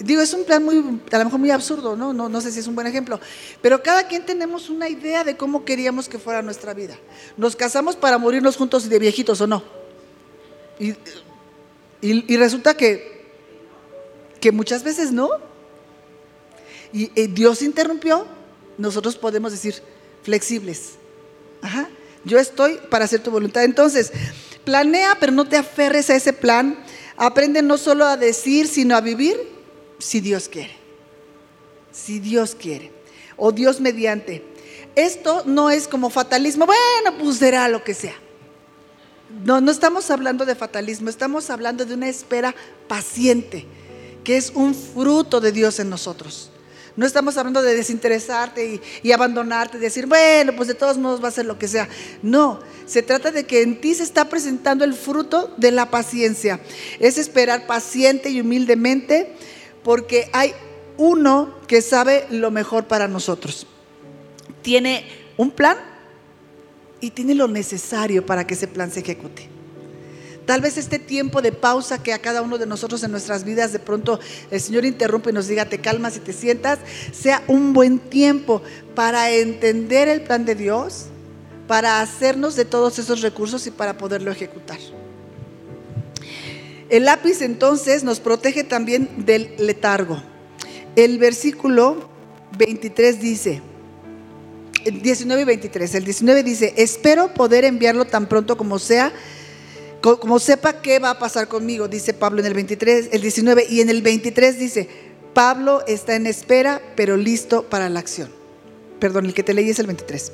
[0.00, 0.78] Digo, es un plan muy,
[1.12, 2.14] a lo mejor muy absurdo, ¿no?
[2.14, 2.40] ¿no?
[2.40, 3.20] Sé si es un buen ejemplo,
[3.60, 6.96] pero cada quien tenemos una idea de cómo queríamos que fuera nuestra vida.
[7.36, 9.62] Nos casamos para morirnos juntos de viejitos o no.
[10.78, 13.26] Y, resulta que,
[14.40, 15.28] que muchas veces no.
[16.94, 18.26] Y, y Dios interrumpió,
[18.78, 19.82] nosotros podemos decir
[20.22, 20.92] flexibles.
[21.60, 21.90] Ajá.
[22.24, 23.64] Yo estoy para hacer tu voluntad.
[23.64, 24.12] Entonces,
[24.64, 26.82] planea, pero no te aferres a ese plan.
[27.18, 29.59] Aprende no solo a decir, sino a vivir
[30.00, 30.74] si Dios quiere.
[31.92, 32.90] Si Dios quiere.
[33.36, 34.44] O Dios mediante.
[34.96, 38.14] Esto no es como fatalismo, bueno, pues será lo que sea.
[39.44, 42.54] No, no estamos hablando de fatalismo, estamos hablando de una espera
[42.88, 43.64] paciente,
[44.24, 46.50] que es un fruto de Dios en nosotros.
[46.96, 51.28] No estamos hablando de desinteresarte y, y, abandonarte, decir, bueno, pues de todos modos va
[51.28, 51.88] a ser lo que sea.
[52.20, 56.60] No, se trata de que en ti se está presentando el fruto de la paciencia.
[56.98, 59.36] Es esperar paciente y humildemente
[59.82, 60.52] porque hay
[60.96, 63.66] uno que sabe lo mejor para nosotros.
[64.62, 65.04] Tiene
[65.36, 65.78] un plan
[67.00, 69.48] y tiene lo necesario para que ese plan se ejecute.
[70.46, 73.72] Tal vez este tiempo de pausa que a cada uno de nosotros en nuestras vidas
[73.72, 74.18] de pronto
[74.50, 76.80] el Señor interrumpe y nos diga te calmas y te sientas,
[77.12, 78.60] sea un buen tiempo
[78.94, 81.06] para entender el plan de Dios,
[81.68, 84.78] para hacernos de todos esos recursos y para poderlo ejecutar.
[86.90, 90.20] El lápiz entonces nos protege también del letargo.
[90.96, 92.10] El versículo
[92.58, 93.62] 23 dice,
[94.84, 99.12] 19 y 23, el 19 dice, espero poder enviarlo tan pronto como sea,
[100.00, 103.82] como sepa qué va a pasar conmigo, dice Pablo en el 23, el 19, y
[103.82, 104.88] en el 23 dice,
[105.32, 108.30] Pablo está en espera, pero listo para la acción.
[108.98, 110.32] Perdón, el que te leí es el 23.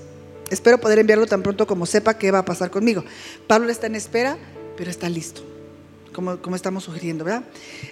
[0.51, 3.05] Espero poder enviarlo tan pronto como sepa qué va a pasar conmigo.
[3.47, 4.39] Pablo está en espera,
[4.79, 5.56] pero está listo
[6.17, 7.45] como, estamos sugiriendo, ¿verdad?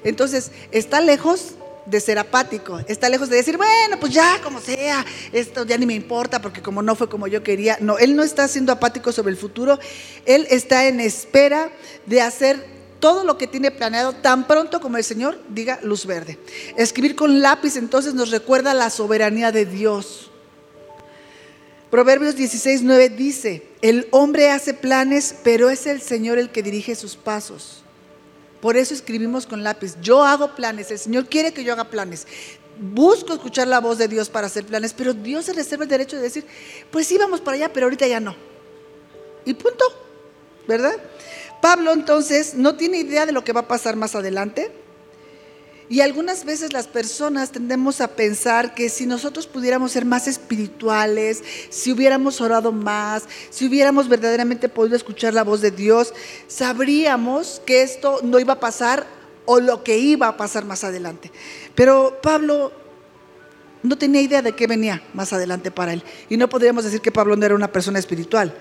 [0.02, 5.04] Entonces, está lejos de ser apático, está lejos de decir, bueno, pues ya, como sea,
[5.30, 7.76] esto ya ni me importa porque como no fue como yo quería.
[7.80, 9.78] No, él no está siendo apático sobre el futuro,
[10.24, 11.70] él está en espera
[12.06, 12.66] de hacer
[12.98, 16.38] todo lo que tiene planeado tan pronto como el Señor diga luz verde.
[16.78, 20.30] Escribir con lápiz entonces nos recuerda la soberanía de Dios.
[21.90, 26.94] Proverbios 16, 9 dice, el hombre hace planes, pero es el Señor el que dirige
[26.94, 27.83] sus pasos.
[28.64, 29.94] Por eso escribimos con lápiz.
[30.00, 32.27] Yo hago planes, el Señor quiere que yo haga planes.
[32.81, 36.16] Busco escuchar la voz de Dios para hacer planes, pero Dios se reserva el derecho
[36.16, 36.46] de decir,
[36.90, 38.35] pues sí, vamos para allá, pero ahorita ya no.
[39.44, 39.85] Y punto,
[40.66, 40.94] ¿verdad?
[41.61, 44.72] Pablo entonces no tiene idea de lo que va a pasar más adelante
[45.88, 51.42] y algunas veces las personas tendemos a pensar que si nosotros pudiéramos ser más espirituales,
[51.68, 56.14] si hubiéramos orado más, si hubiéramos verdaderamente podido escuchar la voz de Dios,
[56.48, 59.06] sabríamos que esto no iba a pasar
[59.44, 61.30] o lo que iba a pasar más adelante.
[61.74, 62.72] Pero Pablo
[63.82, 66.02] no tenía idea de qué venía más adelante para él.
[66.30, 68.54] Y no podríamos decir que Pablo no era una persona espiritual.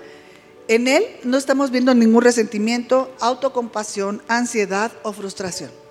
[0.67, 5.82] En él no estamos viendo ningún resentimiento, autocompasión, ansiedad o frustración.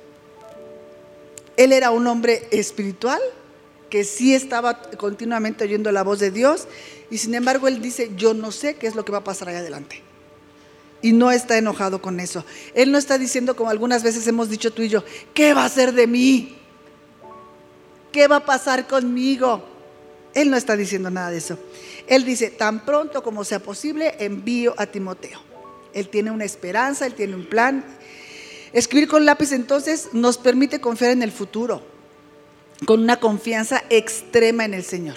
[1.56, 3.20] Él era un hombre espiritual
[3.90, 6.66] que sí estaba continuamente oyendo la voz de Dios
[7.10, 9.50] y sin embargo él dice, yo no sé qué es lo que va a pasar
[9.50, 10.02] allá adelante.
[11.02, 12.44] Y no está enojado con eso.
[12.74, 15.68] Él no está diciendo como algunas veces hemos dicho tú y yo, ¿qué va a
[15.68, 16.56] ser de mí?
[18.12, 19.62] ¿Qué va a pasar conmigo?
[20.32, 21.58] Él no está diciendo nada de eso.
[22.06, 25.40] Él dice, tan pronto como sea posible, envío a Timoteo.
[25.92, 27.84] Él tiene una esperanza, él tiene un plan
[28.72, 31.82] Escribir con lápiz entonces nos permite confiar en el futuro.
[32.85, 35.16] con una confianza extrema en el Señor.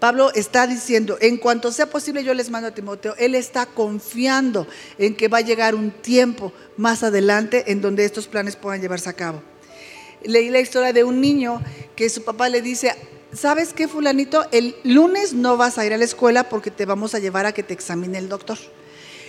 [0.00, 4.66] Pablo está diciendo, en cuanto sea posible yo les mando a Timoteo, él está confiando
[4.98, 9.08] en que va a llegar un tiempo más adelante en donde estos planes puedan llevarse
[9.08, 9.44] a cabo.
[10.24, 11.62] Leí la historia de un niño
[11.94, 12.92] que su papá le dice,
[13.32, 14.44] ¿sabes qué fulanito?
[14.50, 17.52] El lunes no vas a ir a la escuela porque te vamos a llevar a
[17.52, 18.58] que te examine el doctor.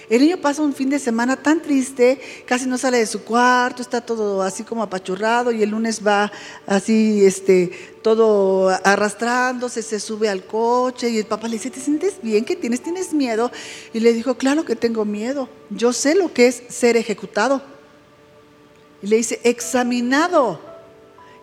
[0.09, 3.81] El niño pasa un fin de semana tan triste, casi no sale de su cuarto,
[3.81, 6.29] está todo así como apachurrado y el lunes va
[6.65, 12.15] así, este, todo arrastrándose, se sube al coche y el papá le dice, ¿te sientes
[12.21, 12.43] bien?
[12.43, 12.81] ¿Qué tienes?
[12.81, 13.49] ¿Tienes miedo?
[13.93, 17.61] Y le dijo, claro que tengo miedo, yo sé lo que es ser ejecutado.
[19.01, 20.59] Y le dice, examinado.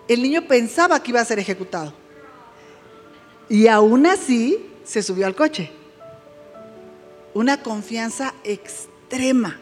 [0.08, 1.92] El niño pensaba que iba a ser ejecutado.
[3.48, 5.79] Y aún así se subió al coche
[7.34, 9.58] una confianza extrema.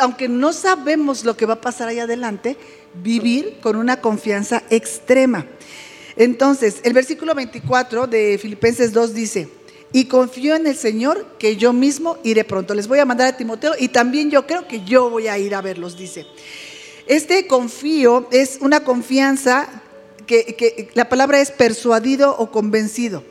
[0.00, 2.56] aunque no sabemos lo que va a pasar ahí adelante,
[2.94, 5.46] vivir con una confianza extrema.
[6.16, 9.48] Entonces, el versículo 24 de Filipenses 2 dice,
[9.92, 12.74] y confío en el Señor que yo mismo iré pronto.
[12.74, 15.54] Les voy a mandar a Timoteo y también yo creo que yo voy a ir
[15.54, 16.26] a verlos, dice.
[17.06, 19.68] Este confío es una confianza
[20.26, 23.22] que, que la palabra es persuadido o convencido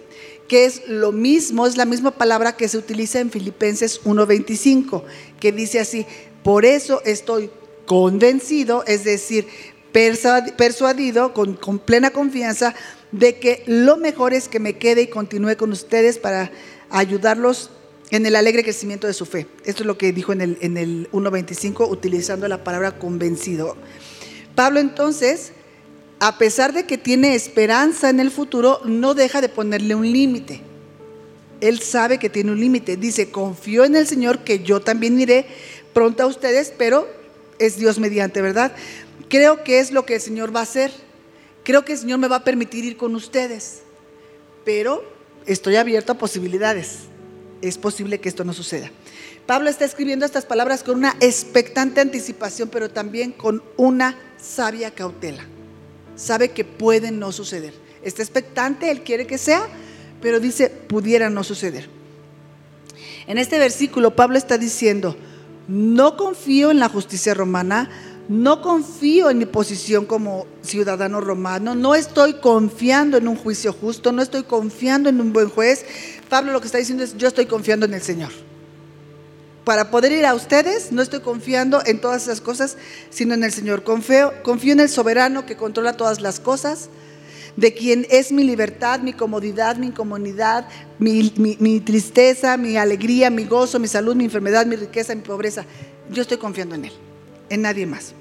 [0.51, 5.01] que es lo mismo, es la misma palabra que se utiliza en Filipenses 1.25,
[5.39, 6.05] que dice así,
[6.43, 7.49] por eso estoy
[7.85, 9.47] convencido, es decir,
[9.93, 12.75] persuadido con, plena confianza
[13.13, 16.51] de que lo mejor es que me quede y continúe con ustedes para
[16.89, 17.69] ayudarlos
[18.09, 19.47] en el alegre crecimiento de su fe.
[19.63, 23.77] Esto es lo que dijo en el, en el 1.25 utilizando la palabra convencido.
[24.53, 25.53] Pablo entonces
[26.21, 30.61] a pesar de que tiene esperanza en el futuro, no deja de ponerle un límite.
[31.61, 32.95] Él sabe que tiene un límite.
[32.95, 35.47] Dice, confío en el Señor que yo también iré
[35.93, 37.07] pronto a ustedes, pero
[37.57, 38.71] es Dios mediante, ¿verdad?
[39.29, 40.91] Creo que es lo que el Señor va a hacer.
[41.63, 43.81] Creo que el Señor me va a permitir ir con ustedes,
[44.63, 45.03] pero
[45.47, 46.99] estoy abierto a posibilidades.
[47.63, 48.91] Es posible que esto no suceda.
[49.47, 55.47] Pablo está escribiendo estas palabras con una expectante anticipación, pero también con una sabia cautela
[56.15, 57.73] sabe que puede no suceder.
[58.03, 59.67] Está expectante, él quiere que sea,
[60.21, 61.89] pero dice, pudiera no suceder.
[63.27, 65.15] En este versículo Pablo está diciendo,
[65.67, 67.89] no confío en la justicia romana,
[68.27, 74.11] no confío en mi posición como ciudadano romano, no estoy confiando en un juicio justo,
[74.11, 75.85] no estoy confiando en un buen juez.
[76.29, 78.31] Pablo lo que está diciendo es, yo estoy confiando en el Señor
[79.63, 82.77] para poder ir a ustedes, no estoy confiando en todas esas cosas,
[83.09, 83.83] sino en el Señor.
[83.83, 86.89] Confío, confío en el soberano que controla todas las cosas,
[87.55, 93.45] de quien es mi libertad, mi comodidad, mi incomodidad, mi, mi tristeza, mi alegría, mi
[93.45, 95.65] gozo, mi salud, mi enfermedad, mi riqueza, mi pobreza.
[96.09, 96.93] Yo estoy confiando en Él,
[97.49, 98.13] en nadie más.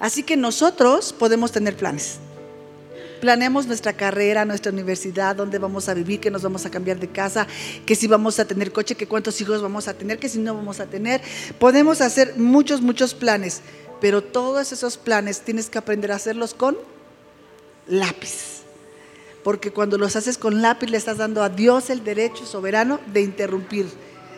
[0.00, 2.18] Así que nosotros podemos tener planes
[3.24, 7.08] planeamos nuestra carrera, nuestra universidad, dónde vamos a vivir, que nos vamos a cambiar de
[7.08, 7.46] casa,
[7.86, 10.54] que si vamos a tener coche, que cuántos hijos vamos a tener, que si no
[10.54, 11.22] vamos a tener.
[11.58, 13.62] Podemos hacer muchos, muchos planes,
[13.98, 16.76] pero todos esos planes tienes que aprender a hacerlos con
[17.86, 18.60] lápiz.
[19.42, 23.22] Porque cuando los haces con lápiz le estás dando a Dios el derecho soberano de
[23.22, 23.86] interrumpir,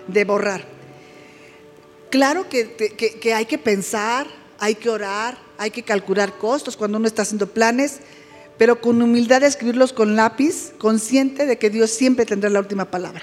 [0.07, 0.64] de borrar.
[2.09, 2.77] Claro que,
[3.20, 4.29] que hay que pensar,
[4.61, 7.99] hay que orar, hay que calcular costos cuando uno está haciendo planes,
[8.59, 13.23] pero con humildad escribirlos con lápiz, consciente de que Dios siempre tendrá la última palabra.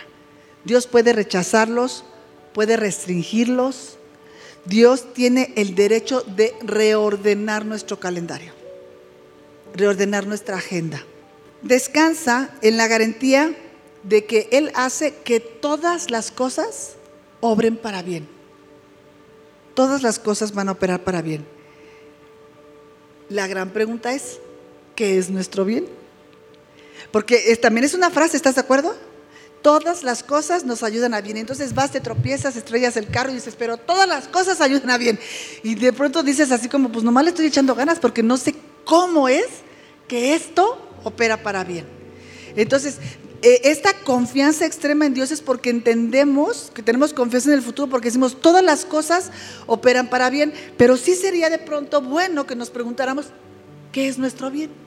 [0.64, 2.06] Dios puede rechazarlos,
[2.54, 3.98] puede restringirlos.
[4.66, 8.54] Dios tiene el derecho de reordenar nuestro calendario,
[9.74, 11.04] reordenar nuestra agenda.
[11.62, 13.56] Descansa en la garantía
[14.04, 16.96] de que Él hace que todas las cosas
[17.42, 18.28] obren para bien.
[19.74, 21.46] Todas las cosas van a operar para bien.
[23.30, 24.40] La gran pregunta es,
[24.96, 25.86] que es nuestro bien.
[27.12, 28.96] Porque también es una frase, ¿estás de acuerdo?
[29.62, 31.38] Todas las cosas nos ayudan a bien.
[31.38, 34.98] Entonces vas, te tropiezas, estrellas el carro y dices, pero todas las cosas ayudan a
[34.98, 35.20] bien.
[35.62, 38.56] Y de pronto dices así como, pues nomás le estoy echando ganas porque no sé
[38.84, 39.46] cómo es
[40.08, 41.86] que esto opera para bien.
[42.56, 42.98] Entonces,
[43.44, 47.90] e, esta confianza extrema en Dios es porque entendemos que tenemos confianza en el futuro,
[47.90, 49.32] porque decimos, todas las cosas
[49.68, 53.28] operan para bien, pero sí sería de pronto bueno que nos preguntáramos,
[53.92, 54.83] ¿qué es nuestro bien?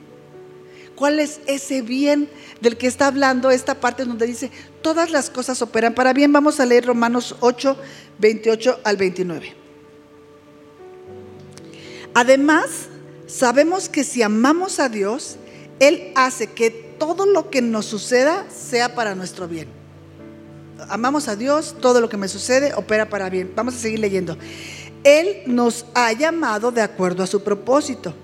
[0.97, 2.27] ¿Cuál es ese bien
[2.59, 4.49] del que está hablando esta parte donde dice,
[4.81, 6.33] todas las cosas operan para bien?
[6.33, 7.77] Vamos a leer Romanos 8,
[8.17, 9.53] 28 al 29.
[12.15, 12.87] Además,
[13.27, 15.37] sabemos que si amamos a Dios,
[15.79, 19.67] Él hace que todo lo que nos suceda sea para nuestro bien.
[20.89, 23.53] Amamos a Dios, todo lo que me sucede opera para bien.
[23.55, 24.35] Vamos a seguir leyendo.
[25.03, 28.15] Él nos ha llamado de acuerdo a su propósito.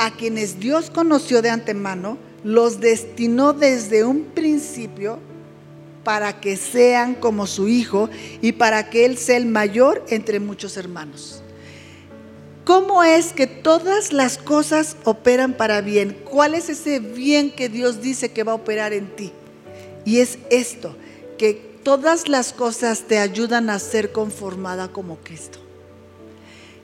[0.00, 5.18] A quienes Dios conoció de antemano, los destinó desde un principio
[6.04, 8.08] para que sean como su hijo
[8.40, 11.42] y para que Él sea el mayor entre muchos hermanos.
[12.64, 16.16] ¿Cómo es que todas las cosas operan para bien?
[16.30, 19.32] ¿Cuál es ese bien que Dios dice que va a operar en ti?
[20.04, 20.94] Y es esto,
[21.38, 25.58] que todas las cosas te ayudan a ser conformada como Cristo.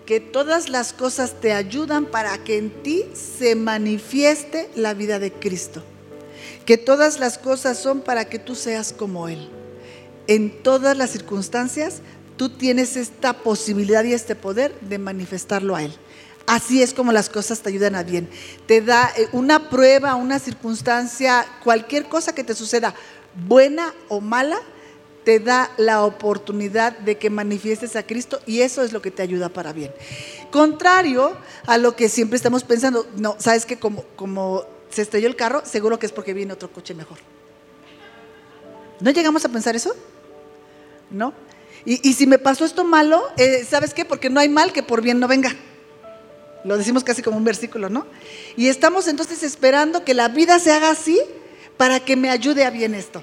[0.06, 5.32] Que todas las cosas te ayudan para que en ti se manifieste la vida de
[5.32, 5.82] Cristo.
[6.66, 9.48] Que todas las cosas son para que tú seas como Él.
[10.26, 12.00] En todas las circunstancias
[12.36, 15.94] tú tienes esta posibilidad y este poder de manifestarlo a Él.
[16.46, 18.28] Así es como las cosas te ayudan a bien.
[18.66, 22.94] Te da eh, una prueba, una circunstancia, cualquier cosa que te suceda,
[23.46, 24.58] buena o mala,
[25.24, 29.22] te da la oportunidad de que manifiestes a Cristo y eso es lo que te
[29.22, 29.92] ayuda para bien.
[30.50, 35.62] Contrario a lo que siempre estamos pensando, no, sabes que como, se estrelló el carro,
[35.64, 37.18] seguro que es porque viene otro coche mejor.
[39.00, 39.94] ¿No llegamos a pensar eso?
[41.10, 41.32] ¿No?
[41.86, 44.06] Y, si me pasó esto malo, eh, ¿sabes qué?
[44.06, 45.54] Porque no hay mal que por bien no venga.
[46.64, 48.06] Lo decimos casi como un versículo, ¿no?
[48.56, 51.20] Y estamos entonces esperando que la vida se haga así
[51.76, 53.22] para que me ayude a bien esto.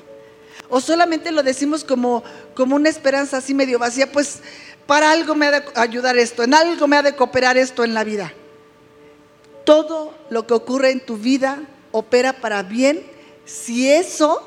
[0.71, 2.23] O solamente lo decimos como,
[2.55, 4.39] como una esperanza así medio vacía, pues
[4.87, 7.93] para algo me ha de ayudar esto, en algo me ha de cooperar esto en
[7.93, 8.33] la vida.
[9.65, 11.61] Todo lo que ocurre en tu vida
[11.91, 13.05] opera para bien
[13.43, 14.41] si eso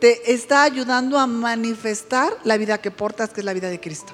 [0.00, 4.12] te está ayudando a manifestar la vida que portas, que es la vida de Cristo.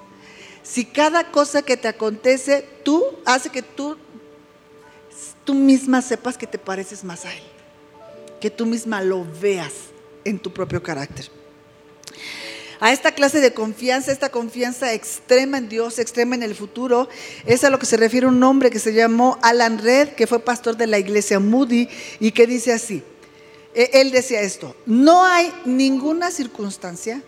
[0.62, 3.96] Si cada cosa que te acontece, tú hace que tú,
[5.44, 7.42] tú misma sepas que te pareces más a Él,
[8.38, 9.72] que tú misma lo veas
[10.26, 11.43] en tu propio carácter.
[12.80, 17.08] A esta clase de confianza, esta confianza extrema en Dios, extrema en el futuro,
[17.46, 20.40] es a lo que se refiere un hombre que se llamó Alan Red, que fue
[20.40, 21.88] pastor de la iglesia Moody
[22.20, 23.02] y que dice así,
[23.74, 27.22] e, él decía esto, no hay ninguna circunstancia,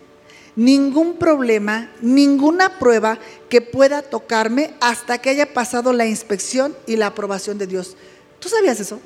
[0.55, 3.19] ningún problema, ninguna prueba
[3.49, 7.95] que pueda tocarme hasta que haya pasado la inspección y la aprobación de Dios.
[8.39, 8.99] ¿Tú sabías eso?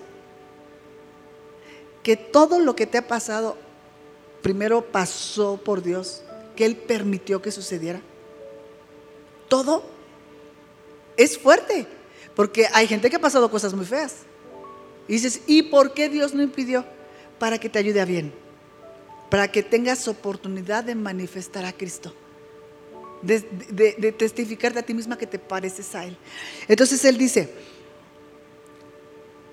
[2.04, 3.58] Que todo lo que te ha pasado
[4.42, 6.24] primero pasó por Dios,
[6.62, 8.00] que Él permitió que sucediera.
[9.50, 9.84] Todo
[11.18, 11.88] es fuerte,
[12.36, 14.18] porque hay gente que ha pasado cosas muy feas.
[15.08, 16.86] Y dices, ¿y por qué Dios no impidió?
[17.42, 18.32] para que te ayude a bien,
[19.32, 22.14] para que tengas oportunidad de manifestar a Cristo,
[23.24, 23.40] de,
[23.98, 26.16] de, testificarte a ti misma que te pareces a Él.
[26.68, 27.52] Entonces Él dice,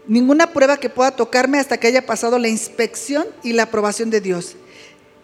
[0.06, 4.20] ninguna prueba que pueda tocarme hasta que haya pasado la inspección y la aprobación de
[4.20, 4.56] Dios.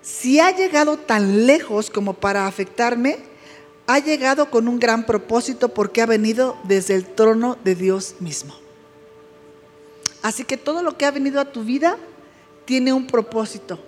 [0.04, 3.16] Si ha llegado tan lejos como para afectarme,
[3.86, 8.54] ha llegado con un gran propósito porque ha venido desde el trono de Dios mismo.
[10.20, 11.96] Así que todo lo que ha venido a tu vida
[12.66, 13.78] tiene un propósito.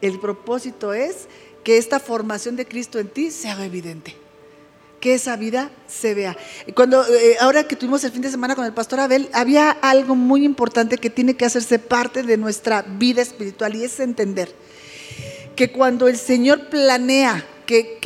[0.00, 1.28] El propósito es
[1.62, 4.16] que esta formación de Cristo en ti se haga evidente,
[4.98, 6.36] que esa vida se vea.
[6.74, 10.16] Cuando eh, ahora que tuvimos el fin de semana con el pastor Abel, había algo
[10.16, 14.52] muy importante que tiene que hacerse parte de nuestra vida espiritual y es entender
[15.56, 17.98] que cuando el Señor planea que,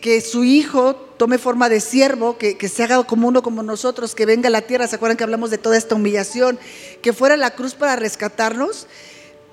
[0.00, 4.14] que, su hijo tome forma de siervo, que, que, se haga como uno como nosotros,
[4.14, 6.58] que venga a la tierra, ¿se acuerdan que hablamos de toda esta humillación?
[7.02, 8.86] Que fuera la cruz para rescatarnos.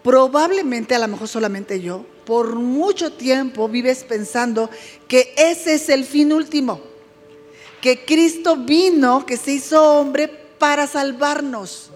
[0.04, 4.70] Probablemente, a lo mejor solamente yo, por mucho tiempo vives pensando
[5.08, 6.80] que ese es el fin último,
[7.82, 10.28] que Cristo vino, que se hizo hombre
[10.60, 11.92] para salvarnos.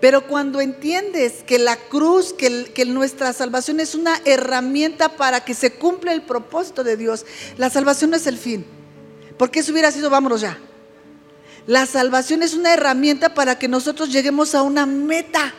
[0.00, 5.72] Pero cuando entiendes que la cruz, que, nuestra salvación es una herramienta para que se
[5.72, 7.26] cumpla el propósito de Dios,
[7.56, 8.64] la salvación no es el fin.
[9.36, 10.58] Porque eso hubiera sido, vámonos ya.
[11.66, 15.52] La salvación es una herramienta para que nosotros lleguemos a una meta.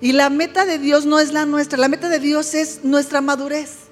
[0.00, 3.20] Y la meta de Dios no es la nuestra, la meta de Dios es nuestra
[3.20, 3.89] madurez.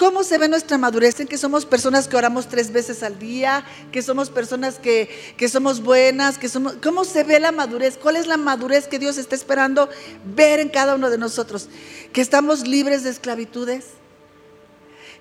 [0.00, 1.20] ¿Cómo se ve nuestra madurez?
[1.20, 5.10] En que somos personas que oramos tres veces al día, que somos personas que,
[5.46, 6.76] somos buenas, que somos.
[6.82, 7.98] ¿Cómo se ve la madurez?
[7.98, 9.90] ¿Cuál es la madurez que Dios está esperando
[10.24, 11.68] ver en cada uno de nosotros?
[12.14, 13.88] Que estamos libres de esclavitudes.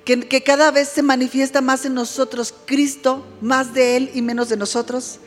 [0.05, 4.47] Que, que cada vez se manifiesta más en nosotros Cristo, más de Él y menos
[4.47, 5.19] de nosotros.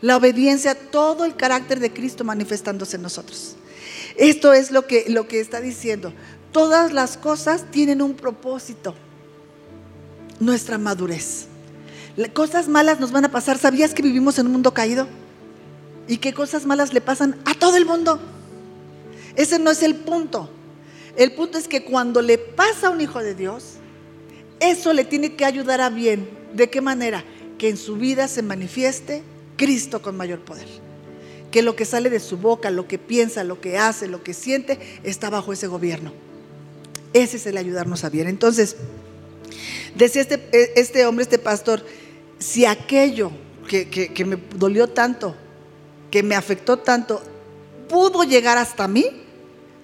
[0.00, 3.54] La obediencia, todo el carácter de Cristo manifestándose en nosotros.
[4.16, 6.12] Esto es lo que, lo que está diciendo
[6.54, 8.94] todas las cosas tienen un propósito.
[10.38, 11.48] Nuestra madurez.
[12.32, 13.58] Cosas malas nos van a pasar.
[13.58, 15.08] ¿Sabías que vivimos en un mundo caído?
[16.06, 18.20] Y que cosas malas le pasan a todo el mundo.
[19.34, 20.48] Ese no es el punto.
[21.16, 23.74] El punto es que cuando le pasa a un hijo de Dios,
[24.60, 26.28] Eso le tiene que ayudar a bien.
[26.54, 27.24] ¿De qué manera?
[27.58, 29.22] Que en su vida se manifieste
[29.56, 30.68] Cristo con mayor poder.
[31.50, 34.34] Que lo que sale de su boca, lo que piensa, lo que hace, lo que
[34.34, 36.12] siente, está bajo ese gobierno.
[37.14, 38.28] Ese es el ayudarnos a bien.
[38.28, 38.76] Entonces,
[39.94, 41.82] decía este, este hombre, este pastor,
[42.38, 43.30] si aquello
[43.66, 45.34] que, que me dolió tanto,
[46.10, 47.22] que me afectó tanto,
[47.88, 49.06] pudo llegar hasta mí,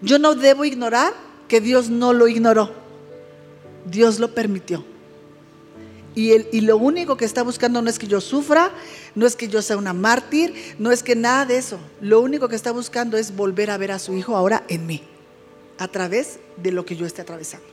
[0.03, 1.15] yo no debo ignorar
[1.49, 2.73] que Dios no lo ignoró.
[3.87, 4.85] Dios lo permitió.
[6.15, 8.73] Y, y, lo único que está buscando no es que yo sufra,
[9.15, 11.79] no es que yo sea una mártir, no es que nada de eso.
[12.01, 15.03] Lo único que está buscando es volver a ver a su hijo ahora en mí,
[15.81, 17.67] a través de lo que yo esté atravesando.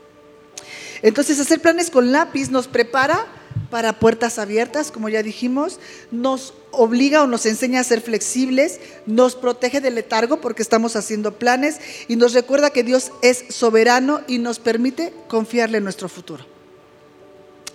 [1.01, 3.28] Entonces, hacer planes con lápiz nos prepara
[3.70, 5.80] para puertas abiertas, como ya dijimos,
[6.10, 11.38] nos obliga o nos enseña a ser flexibles, nos protege del letargo porque estamos haciendo
[11.38, 16.45] planes y nos recuerda que Dios es soberano y nos permite confiarle en nuestro futuro.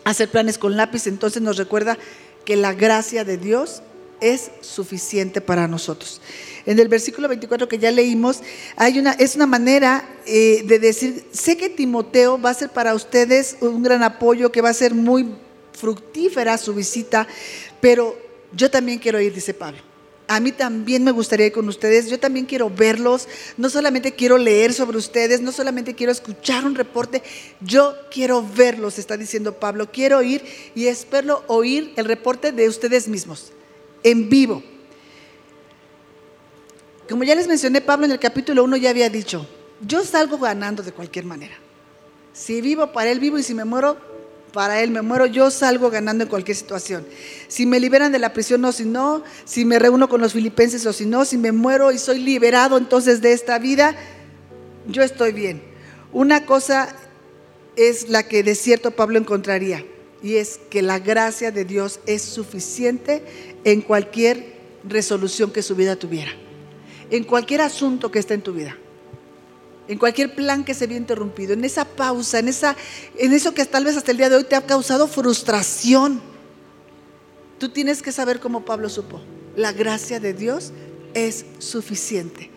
[0.05, 1.99] Hacer planes con lápiz entonces nos recuerda
[2.47, 3.83] que la gracia de Dios
[4.23, 6.23] es suficiente para nosotros.
[6.67, 8.41] En el versículo 24 que ya leímos,
[8.77, 12.95] hay una, es una manera eh, de decir, sé que Timoteo va a ser para
[12.95, 15.27] ustedes un gran apoyo, que va a ser muy
[15.73, 17.27] fructífera su visita,
[17.81, 18.17] pero
[18.53, 19.81] yo también quiero ir, dice Pablo.
[20.29, 24.39] A mí también me gustaría ir con ustedes, yo también quiero verlos, no solamente quiero
[24.39, 27.23] leer sobre ustedes, no solamente quiero escuchar un reporte,
[27.61, 30.43] yo quiero verlos, está diciendo Pablo, quiero ir
[30.75, 33.53] y espero oír el reporte de ustedes mismos,
[34.05, 34.63] en vivo.
[37.13, 39.47] Como ya les mencioné, Pablo en el capítulo 1 ya había dicho,
[39.87, 41.55] yo salgo ganando de cualquier manera.
[42.33, 43.99] Si vivo para él vivo y si me muero,
[44.51, 47.07] para Él me muero, yo salgo ganando en cualquier situación.
[47.49, 50.87] Si me liberan de la prisión o si no, si me reúno con los filipenses
[50.87, 53.95] o si no, si me muero y soy liberado entonces de esta vida,
[54.87, 55.63] yo estoy bien.
[56.13, 56.95] Una cosa
[57.77, 59.85] es la que de cierto Pablo encontraría
[60.23, 63.23] y es que la gracia de Dios es suficiente
[63.65, 64.55] en cualquier
[64.85, 66.33] resolución que su vida tuviera,
[67.13, 68.77] en cualquier asunto que esté en tu vida
[69.89, 72.77] en cualquier plan que se vea interrumpido, en esa pausa, en, esa,
[73.19, 76.21] en eso que tal vez hasta el día de hoy te ha causado frustración.
[77.59, 79.21] Tú tienes que saber cómo Pablo supo.
[79.57, 80.73] La gracia de Dios
[81.15, 82.51] es suficiente.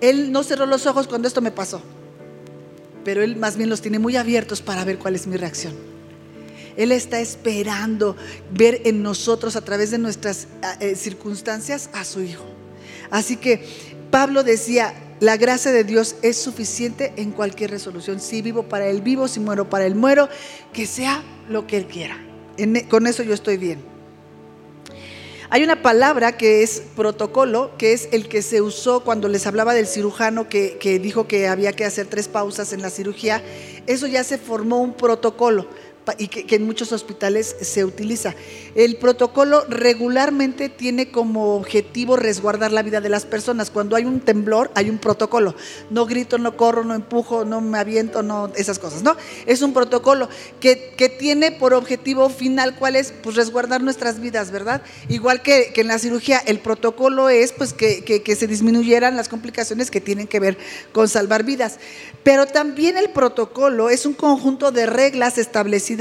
[0.00, 1.82] Él no cerró los ojos cuando esto me pasó,
[3.04, 5.74] pero él más bien los tiene muy abiertos para ver cuál es mi reacción.
[6.76, 8.16] Él está esperando
[8.50, 10.48] ver en nosotros a través de nuestras
[10.80, 12.61] eh, circunstancias a su Hijo.
[13.12, 13.62] Así que
[14.10, 18.18] Pablo decía, la gracia de Dios es suficiente en cualquier resolución.
[18.18, 20.30] Si vivo para Él vivo, si muero para Él muero,
[20.72, 22.16] que sea lo que Él quiera.
[22.56, 23.84] E, con eso yo estoy bien.
[25.50, 29.74] Hay una palabra que es protocolo, que es el que se usó cuando les hablaba
[29.74, 33.42] del cirujano que, que dijo que había que hacer tres pausas en la cirugía.
[33.86, 35.68] Eso ya se formó un protocolo
[36.18, 38.34] y que, en muchos hospitales se utiliza.
[38.74, 43.70] El protocolo regularmente tiene como objetivo resguardar la vida de las personas.
[43.70, 45.54] Cuando hay un temblor, hay un protocolo.
[45.90, 49.16] No grito, no corro, no empujo, no me aviento, no esas cosas, ¿no?
[49.46, 50.28] Es un protocolo
[50.60, 54.82] que, tiene por objetivo final cuál es, pues resguardar nuestras vidas, ¿verdad?
[55.08, 59.90] Igual que, en la cirugía, el protocolo es pues que, que se disminuyeran las complicaciones
[59.90, 60.56] que tienen que ver
[60.92, 61.78] con salvar vidas.
[62.22, 65.91] Pero también el protocolo es un conjunto de reglas establecidas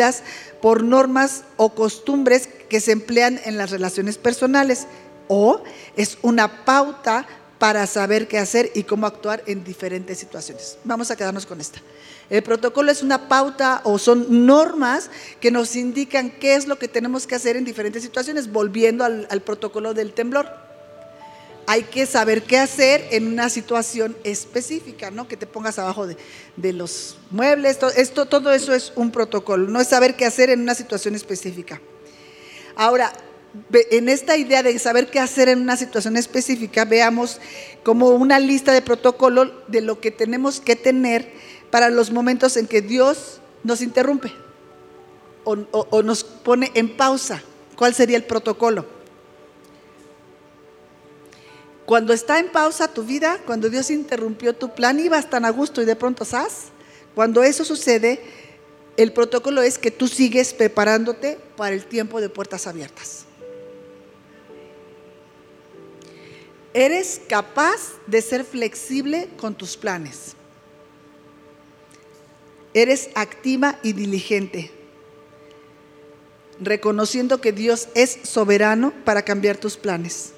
[0.62, 4.88] por normas o costumbres que se emplean en las relaciones personales
[5.28, 5.62] o
[5.96, 7.26] es una pauta
[7.60, 10.80] para saber qué hacer y cómo actuar en diferentes situaciones.
[10.84, 11.80] Vamos a quedarnos con esta.
[12.32, 16.88] El protocolo es una pauta o son normas que nos indican qué es lo que
[16.88, 20.71] tenemos que hacer en diferentes situaciones, volviendo al, protocolo del temblor
[21.72, 25.30] hay que saber qué hacer en una situación específica, ¿no?
[25.30, 29.80] Que te pongas abajo de, los muebles, todo, esto, todo eso es un protocolo, no
[29.80, 31.80] es saber qué hacer en una situación específica.
[32.76, 33.14] Ahora,
[33.72, 37.40] en esta idea de saber qué hacer en una situación específica, veamos
[37.84, 41.32] como una lista de protocolo de lo que tenemos que tener
[41.70, 44.34] para los momentos en que Dios nos interrumpe
[45.46, 47.42] o nos pone en pausa.
[47.78, 49.01] ¿Cuál sería el protocolo?
[51.92, 55.82] Cuando está en pausa tu vida, cuando Dios interrumpió tu plan, ibas tan a gusto
[55.82, 56.70] y de pronto ¿sabes?
[57.14, 58.22] Cuando eso sucede,
[58.96, 63.26] el protocolo es que tú sigues preparándote para el tiempo de puertas abiertas.
[66.74, 70.38] Eres capaz de ser flexible con tus planes.
[72.74, 74.72] Eres activa y diligente,
[76.58, 80.32] reconociendo que Dios es soberano para cambiar tus planes.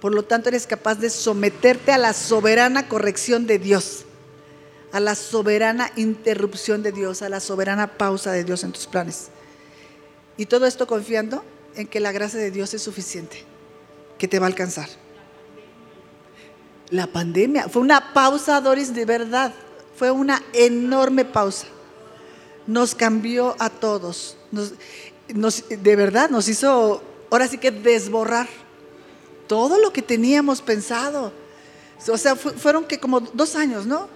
[0.00, 4.04] Por lo tanto, eres capaz de someterte a la soberana corrección de Dios.
[4.92, 9.28] a la soberana interrupción de Dios, a la soberana pausa de Dios en tus planes.
[10.36, 11.44] Y todo esto confiando
[11.76, 13.44] en que la gracia de Dios es suficiente,
[14.18, 14.88] que te va a alcanzar.
[16.90, 19.54] La pandemia fue una pausa, Doris, de verdad.
[19.96, 21.66] Fue una enorme pausa.
[22.66, 24.36] Nos cambió a todos.
[24.50, 28.48] de verdad, nos hizo, ahora sí que desborrar
[29.50, 31.32] todo lo que teníamos pensado.
[32.06, 34.08] O sea, fueron que como dos años, ¿no?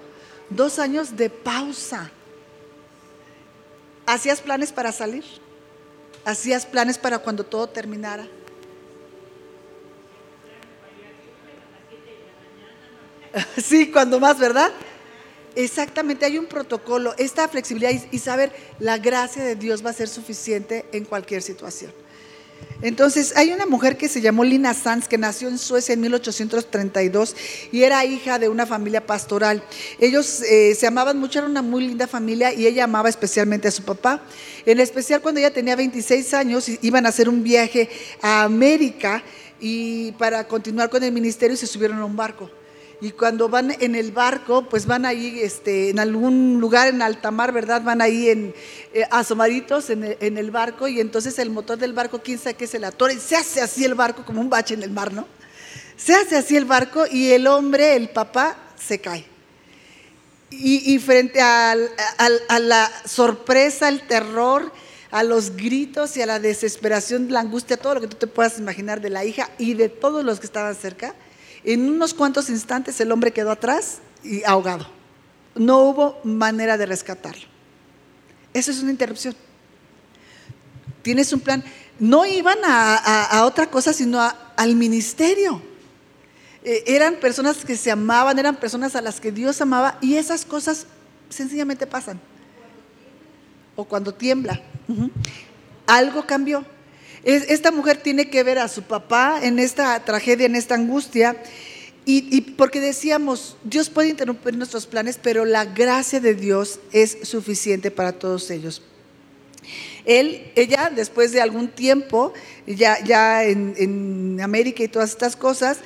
[0.49, 2.09] Dos años de pausa.
[4.07, 5.25] ¿Hacías planes para salir?
[6.25, 8.29] ¿Hacías planes para cuando todo terminara?
[13.61, 14.71] Sí, cuando más, ¿verdad?
[15.57, 20.07] Exactamente, hay un protocolo, esta flexibilidad y, saber la gracia de Dios va a ser
[20.09, 21.93] suficiente en cualquier situación.
[22.83, 27.35] Entonces, hay una mujer que se llamó Lina Sanz, que nació en Suecia en 1832
[27.73, 29.63] y era hija de una familia pastoral.
[29.99, 33.71] Ellos eh, se amaban mucho, era una muy linda familia y ella amaba especialmente a
[33.71, 34.23] su papá.
[34.67, 37.89] En especial cuando ella tenía 26 años, iban a hacer un viaje
[38.21, 39.23] a América
[39.61, 42.51] y para continuar con el ministerio se subieron a un barco
[43.05, 47.31] y cuando van en el barco, pues van ahí este, en algún lugar en alta
[47.31, 47.83] mar, ¿verdad?
[47.83, 48.55] Van ahí en,
[48.95, 52.73] eh, asomaditos en el, barco y entonces el motor del barco, quién sabe qué es
[52.73, 55.27] el ator, y se hace así el barco como un bache en el mar, ¿no?
[55.99, 59.27] Se hace así el barco y el hombre, el papá, se cae.
[60.51, 61.77] Y, frente a
[62.59, 64.73] la sorpresa, el terror,
[65.11, 68.59] a los gritos y a la desesperación, la angustia, todo lo que tú te puedas
[68.59, 71.15] imaginar de la hija y de todos los que estaban cerca,
[71.65, 74.87] en unos cuantos instantes el hombre quedó atrás y ahogado.
[75.55, 77.47] No hubo manera de rescatarlo.
[78.53, 79.35] Eso es una interrupción.
[81.03, 81.65] Tienes un plan.
[81.99, 84.21] No iban a, otra cosa, sino
[84.57, 85.63] al ministerio.
[86.65, 90.45] Eh, eran personas que se amaban, eran personas a las que Dios amaba y esas
[90.45, 90.87] cosas
[91.29, 92.21] sencillamente pasan.
[93.77, 94.61] O cuando tiembla.
[95.87, 96.65] Algo cambió.
[97.25, 101.37] Esta mujer tiene que ver a su papá en esta tragedia, en esta angustia.
[102.07, 107.91] Y, porque decíamos, Dios puede interrumpir nuestros planes, pero la gracia de Dios es suficiente
[107.91, 108.83] para todos ellos.
[110.05, 112.35] Él, ella, después de algún tiempo,
[112.67, 115.79] ya, ya en, América y todas estas cosas,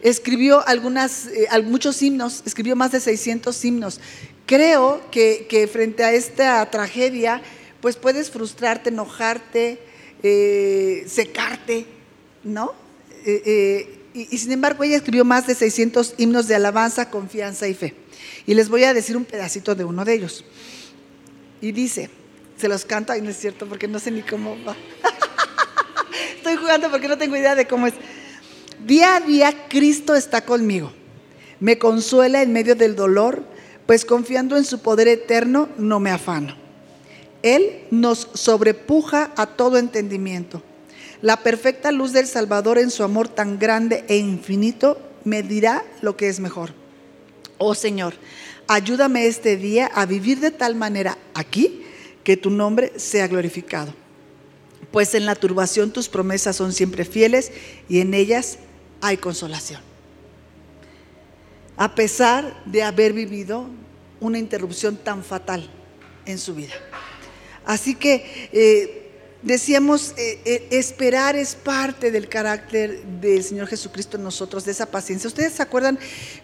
[0.00, 4.00] escribió algunas, eh, muchos himnos, escribió más de 600 himnos.
[4.46, 7.42] Creo que, que frente a esta tragedia,
[7.82, 9.78] pues puedes frustrarte, enojarte,
[10.28, 11.86] eh, secarte,
[12.42, 12.72] ¿no?
[13.24, 17.74] Eh, eh, y, sin embargo ella escribió más de 600 himnos de alabanza, confianza y
[17.74, 17.94] fe.
[18.44, 20.44] Y les voy a decir un pedacito de uno de ellos.
[21.60, 22.10] Y dice,
[22.56, 24.76] se los canto, y no es cierto porque no sé ni cómo va.
[26.36, 27.94] Estoy jugando porque no tengo idea de cómo es.
[28.84, 30.92] Día a día Cristo está conmigo.
[31.60, 33.44] Me consuela en medio del dolor,
[33.86, 36.65] pues confiando en su poder eterno no me afano.
[37.42, 40.62] Él nos sobrepuja a todo entendimiento.
[41.22, 46.16] La perfecta luz del Salvador en su amor tan grande e infinito me dirá lo
[46.16, 46.72] que es mejor.
[47.58, 48.14] Oh Señor,
[48.68, 51.82] ayúdame este día a vivir de tal manera aquí
[52.22, 53.94] que tu nombre sea glorificado.
[54.90, 57.52] Pues en la turbación tus promesas son siempre fieles
[57.88, 58.58] y en ellas
[59.00, 59.80] hay consolación.
[61.76, 63.66] A pesar de haber vivido
[64.20, 65.68] una interrupción tan fatal
[66.24, 66.72] en su vida.
[67.66, 69.10] Así que eh,
[69.42, 74.86] decíamos, eh, eh, esperar es parte del carácter del Señor Jesucristo en nosotros, de esa
[74.86, 75.28] paciencia.
[75.28, 75.98] ¿Ustedes se acuerdan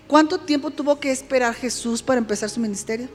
[0.08, 3.08] cuánto tiempo tuvo que esperar Jesús para empezar su ministerio?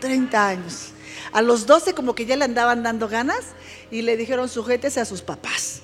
[0.00, 0.90] 30 años.
[1.32, 3.40] A los 12 como que ya le andaban dando ganas
[3.90, 5.80] y le dijeron sujétese a sus papás.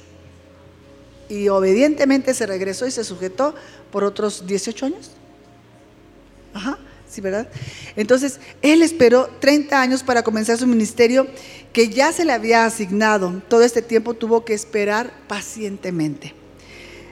[1.30, 3.54] Y obedientemente se regresó y se sujetó
[3.90, 5.12] por otros 18 años.
[6.52, 6.78] Ajá.
[7.10, 7.48] ¿Sí verdad?
[7.96, 11.26] Entonces, él esperó 30 años para comenzar su ministerio
[11.72, 13.42] que ya se le había asignado.
[13.48, 16.34] Todo este tiempo tuvo que esperar pacientemente.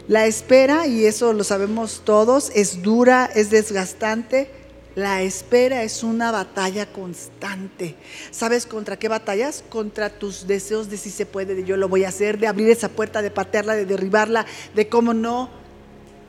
[0.07, 4.51] La espera, y eso lo sabemos todos, es dura, es desgastante.
[4.95, 7.95] La espera es una batalla constante.
[8.31, 9.63] ¿Sabes contra qué batallas?
[9.69, 12.71] Contra tus deseos de si se puede, de yo lo voy a hacer, de abrir
[12.71, 15.51] esa puerta, de patearla, de derribarla, de cómo no.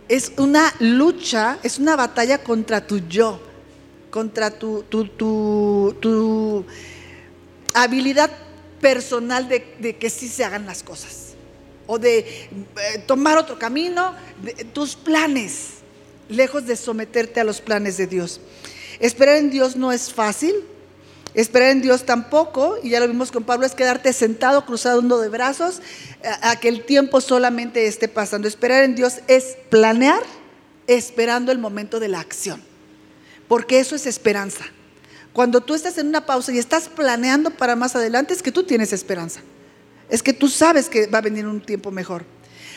[0.07, 3.39] Es una lucha, es una batalla contra tu yo
[4.09, 6.65] contra tu, tu,
[7.73, 8.31] habilidad
[8.81, 11.33] personal de, que sí se hagan las cosas.
[11.87, 14.13] O de eh, tomar otro camino,
[14.73, 15.79] tus planes,
[16.27, 18.39] lejos de someterte a los planes de Dios.
[18.99, 20.53] Esperar en Dios no es fácil.
[21.35, 25.29] Esperar en Dios tampoco, y ya lo vimos con Pablo, es quedarte sentado, cruzado de
[25.29, 25.79] brazos,
[26.41, 28.47] a que el tiempo solamente esté pasando.
[28.47, 30.23] Esperar en Dios es planear
[30.87, 32.68] esperando el momento de la acción
[33.49, 34.63] porque eso es esperanza.
[35.33, 38.63] Cuando tú estás en una pausa y estás planeando para más adelante, es que tú
[38.63, 39.41] tienes esperanza.
[40.09, 42.23] Es que tú sabes que va a venir un tiempo mejor.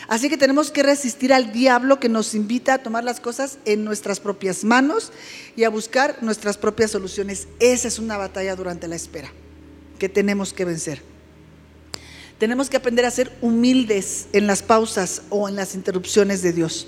[0.07, 3.85] Así que tenemos que resistir al diablo que nos invita a tomar las cosas en
[3.85, 5.11] nuestras propias manos
[5.55, 7.47] y a buscar nuestras propias soluciones.
[7.59, 9.31] Esa es una batalla durante la espera
[9.99, 11.01] que tenemos que vencer.
[12.37, 16.87] Tenemos que aprender a ser humildes en las pausas o en las interrupciones de Dios.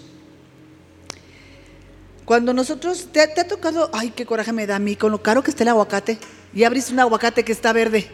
[2.25, 5.43] Cuando nosotros, te, ha tocado, ay, qué coraje me da a mí, con lo caro
[5.43, 6.17] que está el aguacate,
[6.55, 8.09] y abriste un aguacate que está verde.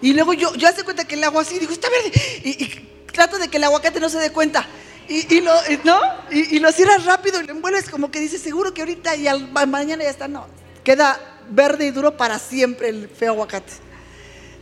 [0.00, 2.12] Y luego yo, yo hace cuenta que el agua así, digo, está verde.
[2.44, 4.64] Y, trato de que el aguacate no se dé cuenta.
[5.08, 5.52] Y, lo,
[5.82, 5.98] ¿no?
[6.30, 9.50] Y, lo cierras rápido y lo envuelves como que dices, seguro que ahorita y al,
[9.50, 10.28] mañana ya está.
[10.28, 10.46] No,
[10.84, 11.18] queda
[11.50, 13.72] verde y duro para siempre el feo aguacate.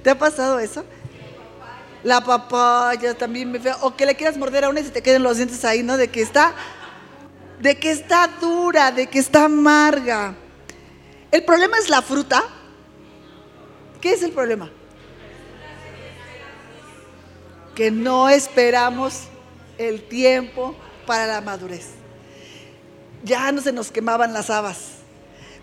[0.03, 0.87] ¿Te ha pasado eso?
[2.03, 3.77] La papaya también me feo.
[3.83, 5.99] O que le quieras morder a una y se te queden los dientes ahí, ¿no?
[5.99, 6.55] De que está
[7.61, 10.35] de que está dura, de que está amarga.
[11.31, 12.43] El problema es la fruta.
[14.01, 14.71] ¿Qué es el problema?
[17.75, 19.25] Que no esperamos
[19.77, 20.75] el tiempo
[21.07, 21.91] para la madurez.
[23.25, 24.99] Ya no se nos quemaban las habas.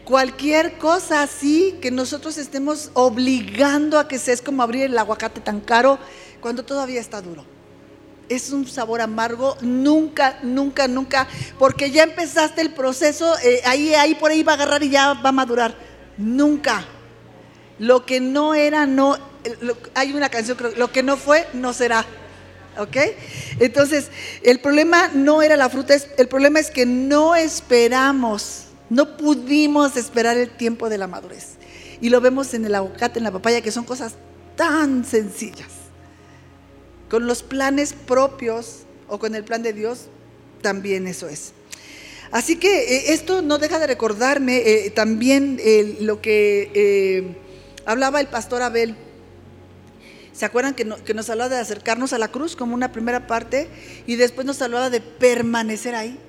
[0.04, 5.41] Cualquier cosa así que nosotros estemos obligando a que sea es como abrir el aguacate
[5.41, 5.98] tan caro
[6.41, 7.55] cuando todavía está duro
[8.30, 11.28] es un sabor amargo, nunca, nunca, nunca,
[11.59, 15.13] porque ya empezaste el proceso, eh, ahí, ahí por ahí va a agarrar y ya
[15.13, 15.76] va a madurar.
[16.17, 16.86] Nunca.
[17.78, 19.17] Lo que no era, no,
[19.93, 22.05] hay una canción, lo que no fue, no será.
[22.78, 22.97] ¿Ok?
[23.59, 24.09] Entonces,
[24.43, 30.38] el problema no era la fruta, el problema es que no esperamos, no pudimos esperar
[30.38, 31.55] el tiempo de la madurez.
[32.01, 34.15] Y lo vemos en el aguacate, en la papaya, que son cosas
[34.57, 35.84] tan sencillas
[37.10, 40.08] con los planes propios o con el plan de Dios,
[40.62, 41.53] también eso es.
[42.32, 45.60] Así que eh, esto no deja de recordarme eh, también
[46.01, 47.38] lo que eh,
[47.86, 48.95] hablaba el pastor Abel.
[50.34, 53.70] ¿Se acuerdan que, que, nos hablaba de acercarnos a la cruz como una primera parte
[54.06, 56.20] y después nos hablaba de permanecer ahí?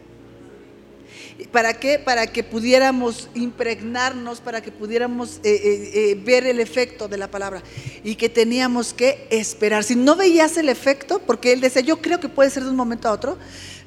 [1.52, 1.98] ¿Para qué?
[1.98, 7.30] Para que pudiéramos impregnarnos, para que pudiéramos eh, eh, eh, ver el efecto de la
[7.30, 7.62] palabra
[8.02, 9.84] y que teníamos que esperar.
[9.84, 12.76] Si no veías el efecto, porque él decía, yo creo que puede ser de un
[12.76, 13.36] momento a otro,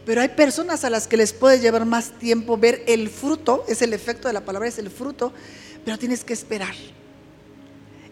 [0.06, 3.82] pero hay personas a las que les puede llevar más tiempo ver el fruto, es
[3.82, 5.34] el efecto de la palabra, es el fruto,
[5.84, 6.76] pero tienes que esperar.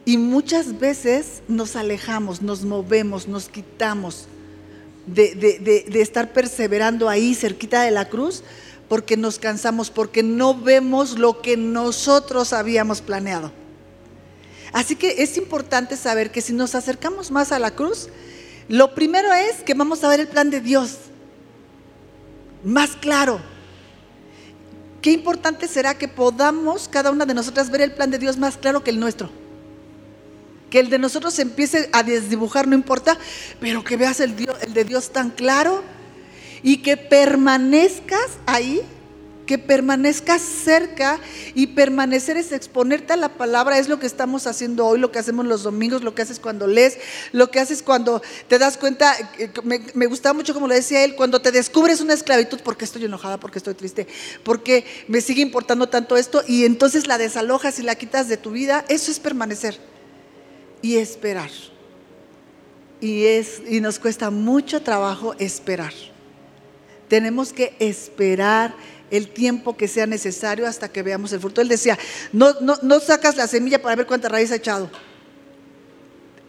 [0.03, 4.27] Y muchas veces nos alejamos, nos movemos, nos quitamos
[5.05, 5.35] de,
[5.87, 8.43] de estar perseverando ahí cerquita de la cruz
[8.87, 13.51] porque nos cansamos, porque no vemos lo que nosotros habíamos planeado.
[14.73, 18.09] Así que es importante saber que si nos acercamos más a la cruz,
[18.67, 20.97] lo primero es que vamos a ver el plan de Dios
[22.63, 23.39] más claro.
[25.01, 28.57] Qué importante será que podamos cada una de nosotras ver el plan de Dios más
[28.57, 29.29] claro que el nuestro.
[30.69, 33.17] Que el de nosotros empiece a desdibujar, no importa,
[33.59, 35.81] pero que veas el, el de Dios tan claro
[36.63, 38.81] y que permanezcas ahí,
[39.47, 41.19] que permanezcas cerca
[41.55, 45.17] y permanecer es exponerte a la palabra, es lo que estamos haciendo hoy, lo que
[45.17, 46.99] hacemos los domingos, lo que haces cuando lees,
[47.31, 51.15] lo que haces cuando te das cuenta, eh, me, gustaba mucho como lo decía él,
[51.15, 54.05] cuando te descubres una esclavitud, porque estoy enojada, porque estoy triste,
[54.43, 58.51] porque me sigue importando tanto esto y entonces la desalojas y la quitas de tu
[58.51, 59.79] vida, eso es permanecer
[60.81, 61.49] y esperar.
[62.99, 65.93] Y, es, y nos cuesta mucho trabajo esperar.
[67.07, 68.75] Tenemos que esperar
[69.11, 71.61] el tiempo que sea necesario hasta que veamos el fruto.
[71.61, 71.97] Él decía,
[72.33, 74.89] no, no, sacas la semilla para ver cuánta raíz ha echado.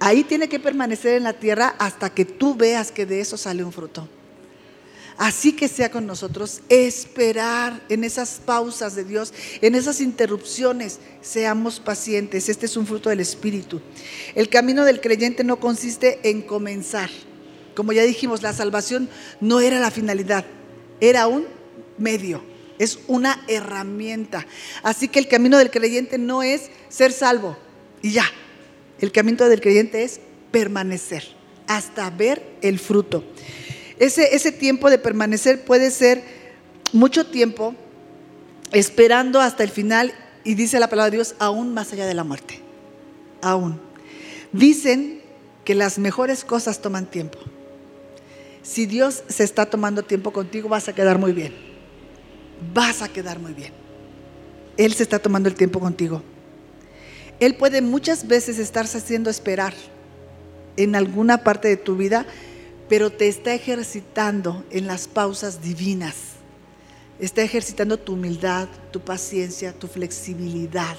[0.00, 3.64] Ahí tiene que permanecer en la tierra hasta que tú veas que de eso sale
[3.64, 4.08] un fruto.
[5.16, 11.80] Así que sea con nosotros, esperar en esas pausas de Dios, en esas interrupciones, seamos
[11.80, 12.48] pacientes.
[12.48, 13.80] Este es un fruto del Espíritu.
[14.36, 17.10] El camino del creyente no consiste en comenzar
[17.78, 19.08] como ya dijimos, la salvación
[19.40, 20.44] no era la finalidad,
[20.98, 21.46] era un
[21.96, 22.42] medio,
[22.76, 24.44] es una herramienta.
[24.82, 27.56] Así que el camino del creyente no es ser salvo
[28.02, 28.24] y ya.
[28.98, 30.18] El camino del creyente es
[30.50, 31.22] permanecer
[31.68, 33.22] hasta ver el fruto.
[34.00, 36.24] Ese, ese tiempo de permanecer puede ser
[36.92, 37.76] mucho tiempo
[38.72, 40.12] esperando hasta el final
[40.42, 42.60] y dice la palabra de Dios, aún más allá de la muerte.
[43.40, 43.80] Aún.
[44.50, 45.20] Dicen
[45.64, 47.38] que las mejores cosas toman tiempo
[48.68, 51.54] si Dios se está tomando tiempo contigo, vas a quedar muy bien.
[52.74, 53.72] Vas a quedar muy bien.
[54.76, 56.22] Él se está tomando el tiempo contigo.
[57.40, 59.72] Él puede muchas veces estarse haciendo esperar
[60.76, 62.26] en alguna parte de tu vida,
[62.90, 66.14] pero te está ejercitando en las pausas divinas.
[67.20, 70.96] está ejercitando tu humildad, tu paciencia, tu flexibilidad,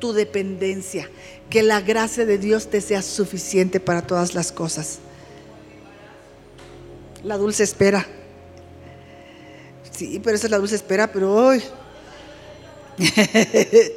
[0.00, 1.10] tu dependencia.
[1.50, 5.00] Que la gracia de Dios te sea suficiente para todas las cosas.
[7.24, 8.06] La dulce espera.
[9.90, 11.62] Sí, pero esa es la dulce espera, pero hoy.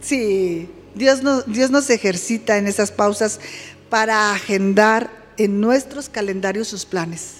[0.00, 3.40] sí, Dios nos, Dios nos ejercita en esas pausas
[3.88, 7.38] para agendar en nuestros calendarios sus planes.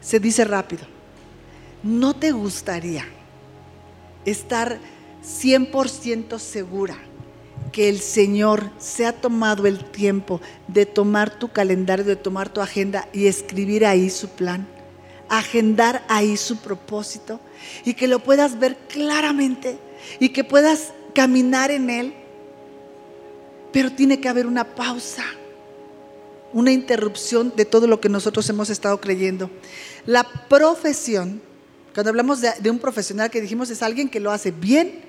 [0.00, 0.86] Se dice rápido.
[1.82, 3.04] ¿No te gustaría
[4.24, 4.78] estar
[5.22, 6.96] 100% segura
[7.72, 12.60] que el Señor se ha tomado el tiempo de tomar tu calendario, de tomar tu
[12.60, 14.66] agenda y escribir ahí su plan?
[15.28, 17.40] Agendar ahí su propósito
[17.84, 19.78] y que lo puedas ver claramente
[20.20, 22.14] y que puedas caminar en él.
[23.72, 25.24] Pero tiene que haber una pausa
[26.54, 29.50] una interrupción de todo lo que nosotros hemos estado creyendo.
[30.06, 31.42] La profesión,
[31.92, 35.02] cuando hablamos de, un profesional que dijimos es alguien que lo hace bien,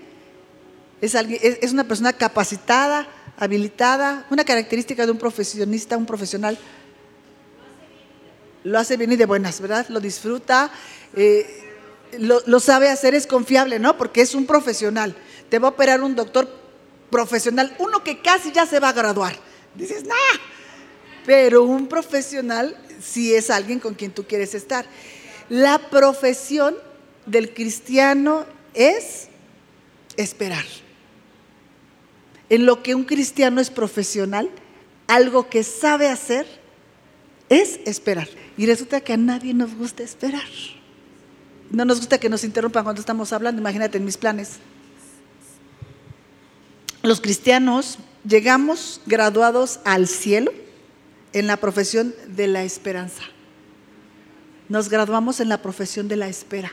[1.01, 6.57] es, alguien, es, una persona capacitada, habilitada, una característica de un profesionista, un profesional,
[8.63, 9.85] lo hace bien y de buenas, ¿verdad?
[9.89, 10.71] Lo disfruta,
[11.15, 11.63] eh,
[12.17, 13.97] lo, lo, sabe hacer, es confiable, ¿no?
[13.97, 15.15] Porque es un profesional.
[15.49, 16.49] Te va a operar un doctor
[17.11, 19.35] profesional, uno que casi ya se va a graduar.
[19.75, 20.39] Dices, nah,
[21.25, 24.85] pero un profesional sí es alguien con quien tú quieres estar.
[25.49, 26.75] La profesión
[27.25, 29.27] del cristiano es
[30.17, 30.65] esperar.
[32.49, 34.49] En lo que un cristiano es profesional,
[35.07, 36.45] algo que sabe hacer
[37.49, 38.27] es esperar.
[38.57, 40.47] Y resulta que a nadie nos gusta esperar.
[41.71, 44.57] No nos gusta que nos interrumpan cuando estamos hablando, imagínate en mis planes.
[47.01, 50.51] Los cristianos llegamos graduados al cielo
[51.33, 53.23] en la profesión de la esperanza.
[54.69, 56.71] Nos graduamos en la profesión de la espera.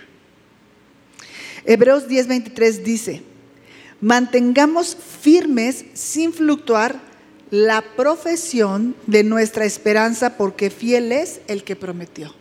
[1.64, 3.22] Hebreos 10:23 dice,
[4.03, 7.00] mantengamos firmes sin fluctuar
[7.50, 12.34] la profesión de nuestra esperanza porque fiel es el que prometió.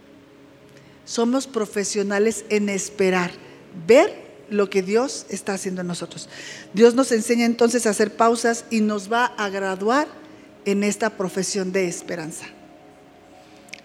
[1.05, 3.32] Somos profesionales en esperar,
[3.88, 6.30] ver lo que Dios está haciendo en nosotros.
[6.74, 10.07] Dios nos enseña entonces a hacer pausas y nos va a graduar
[10.66, 12.45] en esta profesión de esperanza.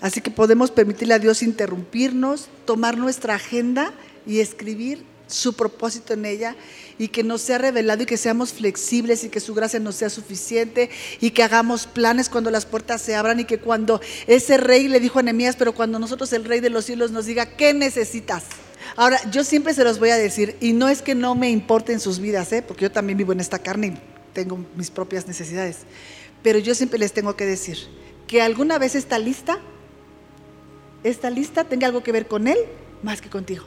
[0.01, 3.93] Así que podemos permitirle a Dios interrumpirnos, tomar nuestra agenda
[4.27, 6.57] y escribir su propósito en ella
[6.99, 10.11] y que nos sea revelado y que seamos flexibles y que su gracia nos sea
[10.11, 14.89] suficiente y que hagamos planes cuando las puertas se abran y que cuando ese rey
[14.89, 17.75] le dijo a Nehemías, pero cuando nosotros el rey de los cielos nos diga, ¿qué
[17.75, 18.45] necesitas?
[18.95, 22.01] Ahora, yo siempre se los voy a decir y no es que no me importen
[22.01, 22.63] sus vidas, ¿eh?
[22.63, 23.99] porque yo también vivo en esta carne y
[24.33, 25.79] tengo mis propias necesidades.
[26.43, 27.79] Pero yo siempre les tengo que decir
[28.27, 29.59] que alguna vez esta lista,
[31.05, 32.59] esta lista tenga algo que ver con Él
[33.03, 33.65] más que contigo.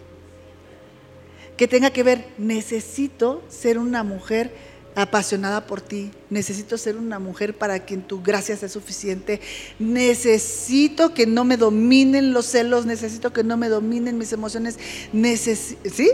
[1.59, 4.49] Que tenga que ver, necesito ser una mujer
[4.95, 9.41] apasionada por ti, necesito ser una mujer para quien tu gracia sea suficiente,
[9.77, 14.79] necesito que no me dominen los celos, necesito que no me dominen mis emociones,
[15.11, 16.11] ¿sí?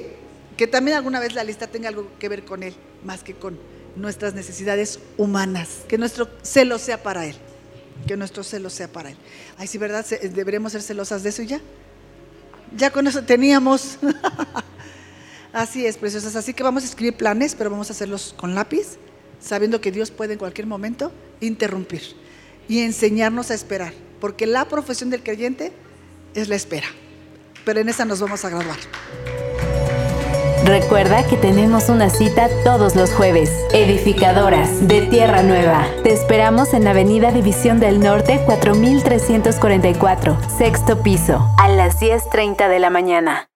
[0.58, 2.74] Que también alguna vez la lista tenga algo que ver con Él,
[3.04, 3.60] más que con
[3.96, 7.36] nuestras necesidades humanas, que nuestro celo sea para Él,
[8.08, 9.18] que nuestro celo sea para Él.
[9.60, 10.04] Ay, sí, ¿verdad?
[10.24, 11.62] Deberíamos ser celosas de eso ya.
[12.76, 14.00] Ya con eso teníamos.
[15.56, 16.36] Así es, preciosas.
[16.36, 18.97] Así que vamos a escribir planes, pero vamos a hacerlos con lápiz,
[19.39, 22.01] sabiendo que Dios puede en cualquier momento interrumpir
[22.68, 25.72] y enseñarnos a esperar, porque la profesión del creyente
[26.34, 26.88] es la espera.
[27.64, 28.78] Pero en esa nos vamos a graduar.
[30.66, 33.49] Recuerda que tenemos una cita todos los jueves.
[33.72, 35.88] Edificadoras de Tierra Nueva.
[36.03, 42.89] Te esperamos en Avenida División del Norte 4344, sexto piso, a las 10.30 de la
[42.89, 43.47] mañana.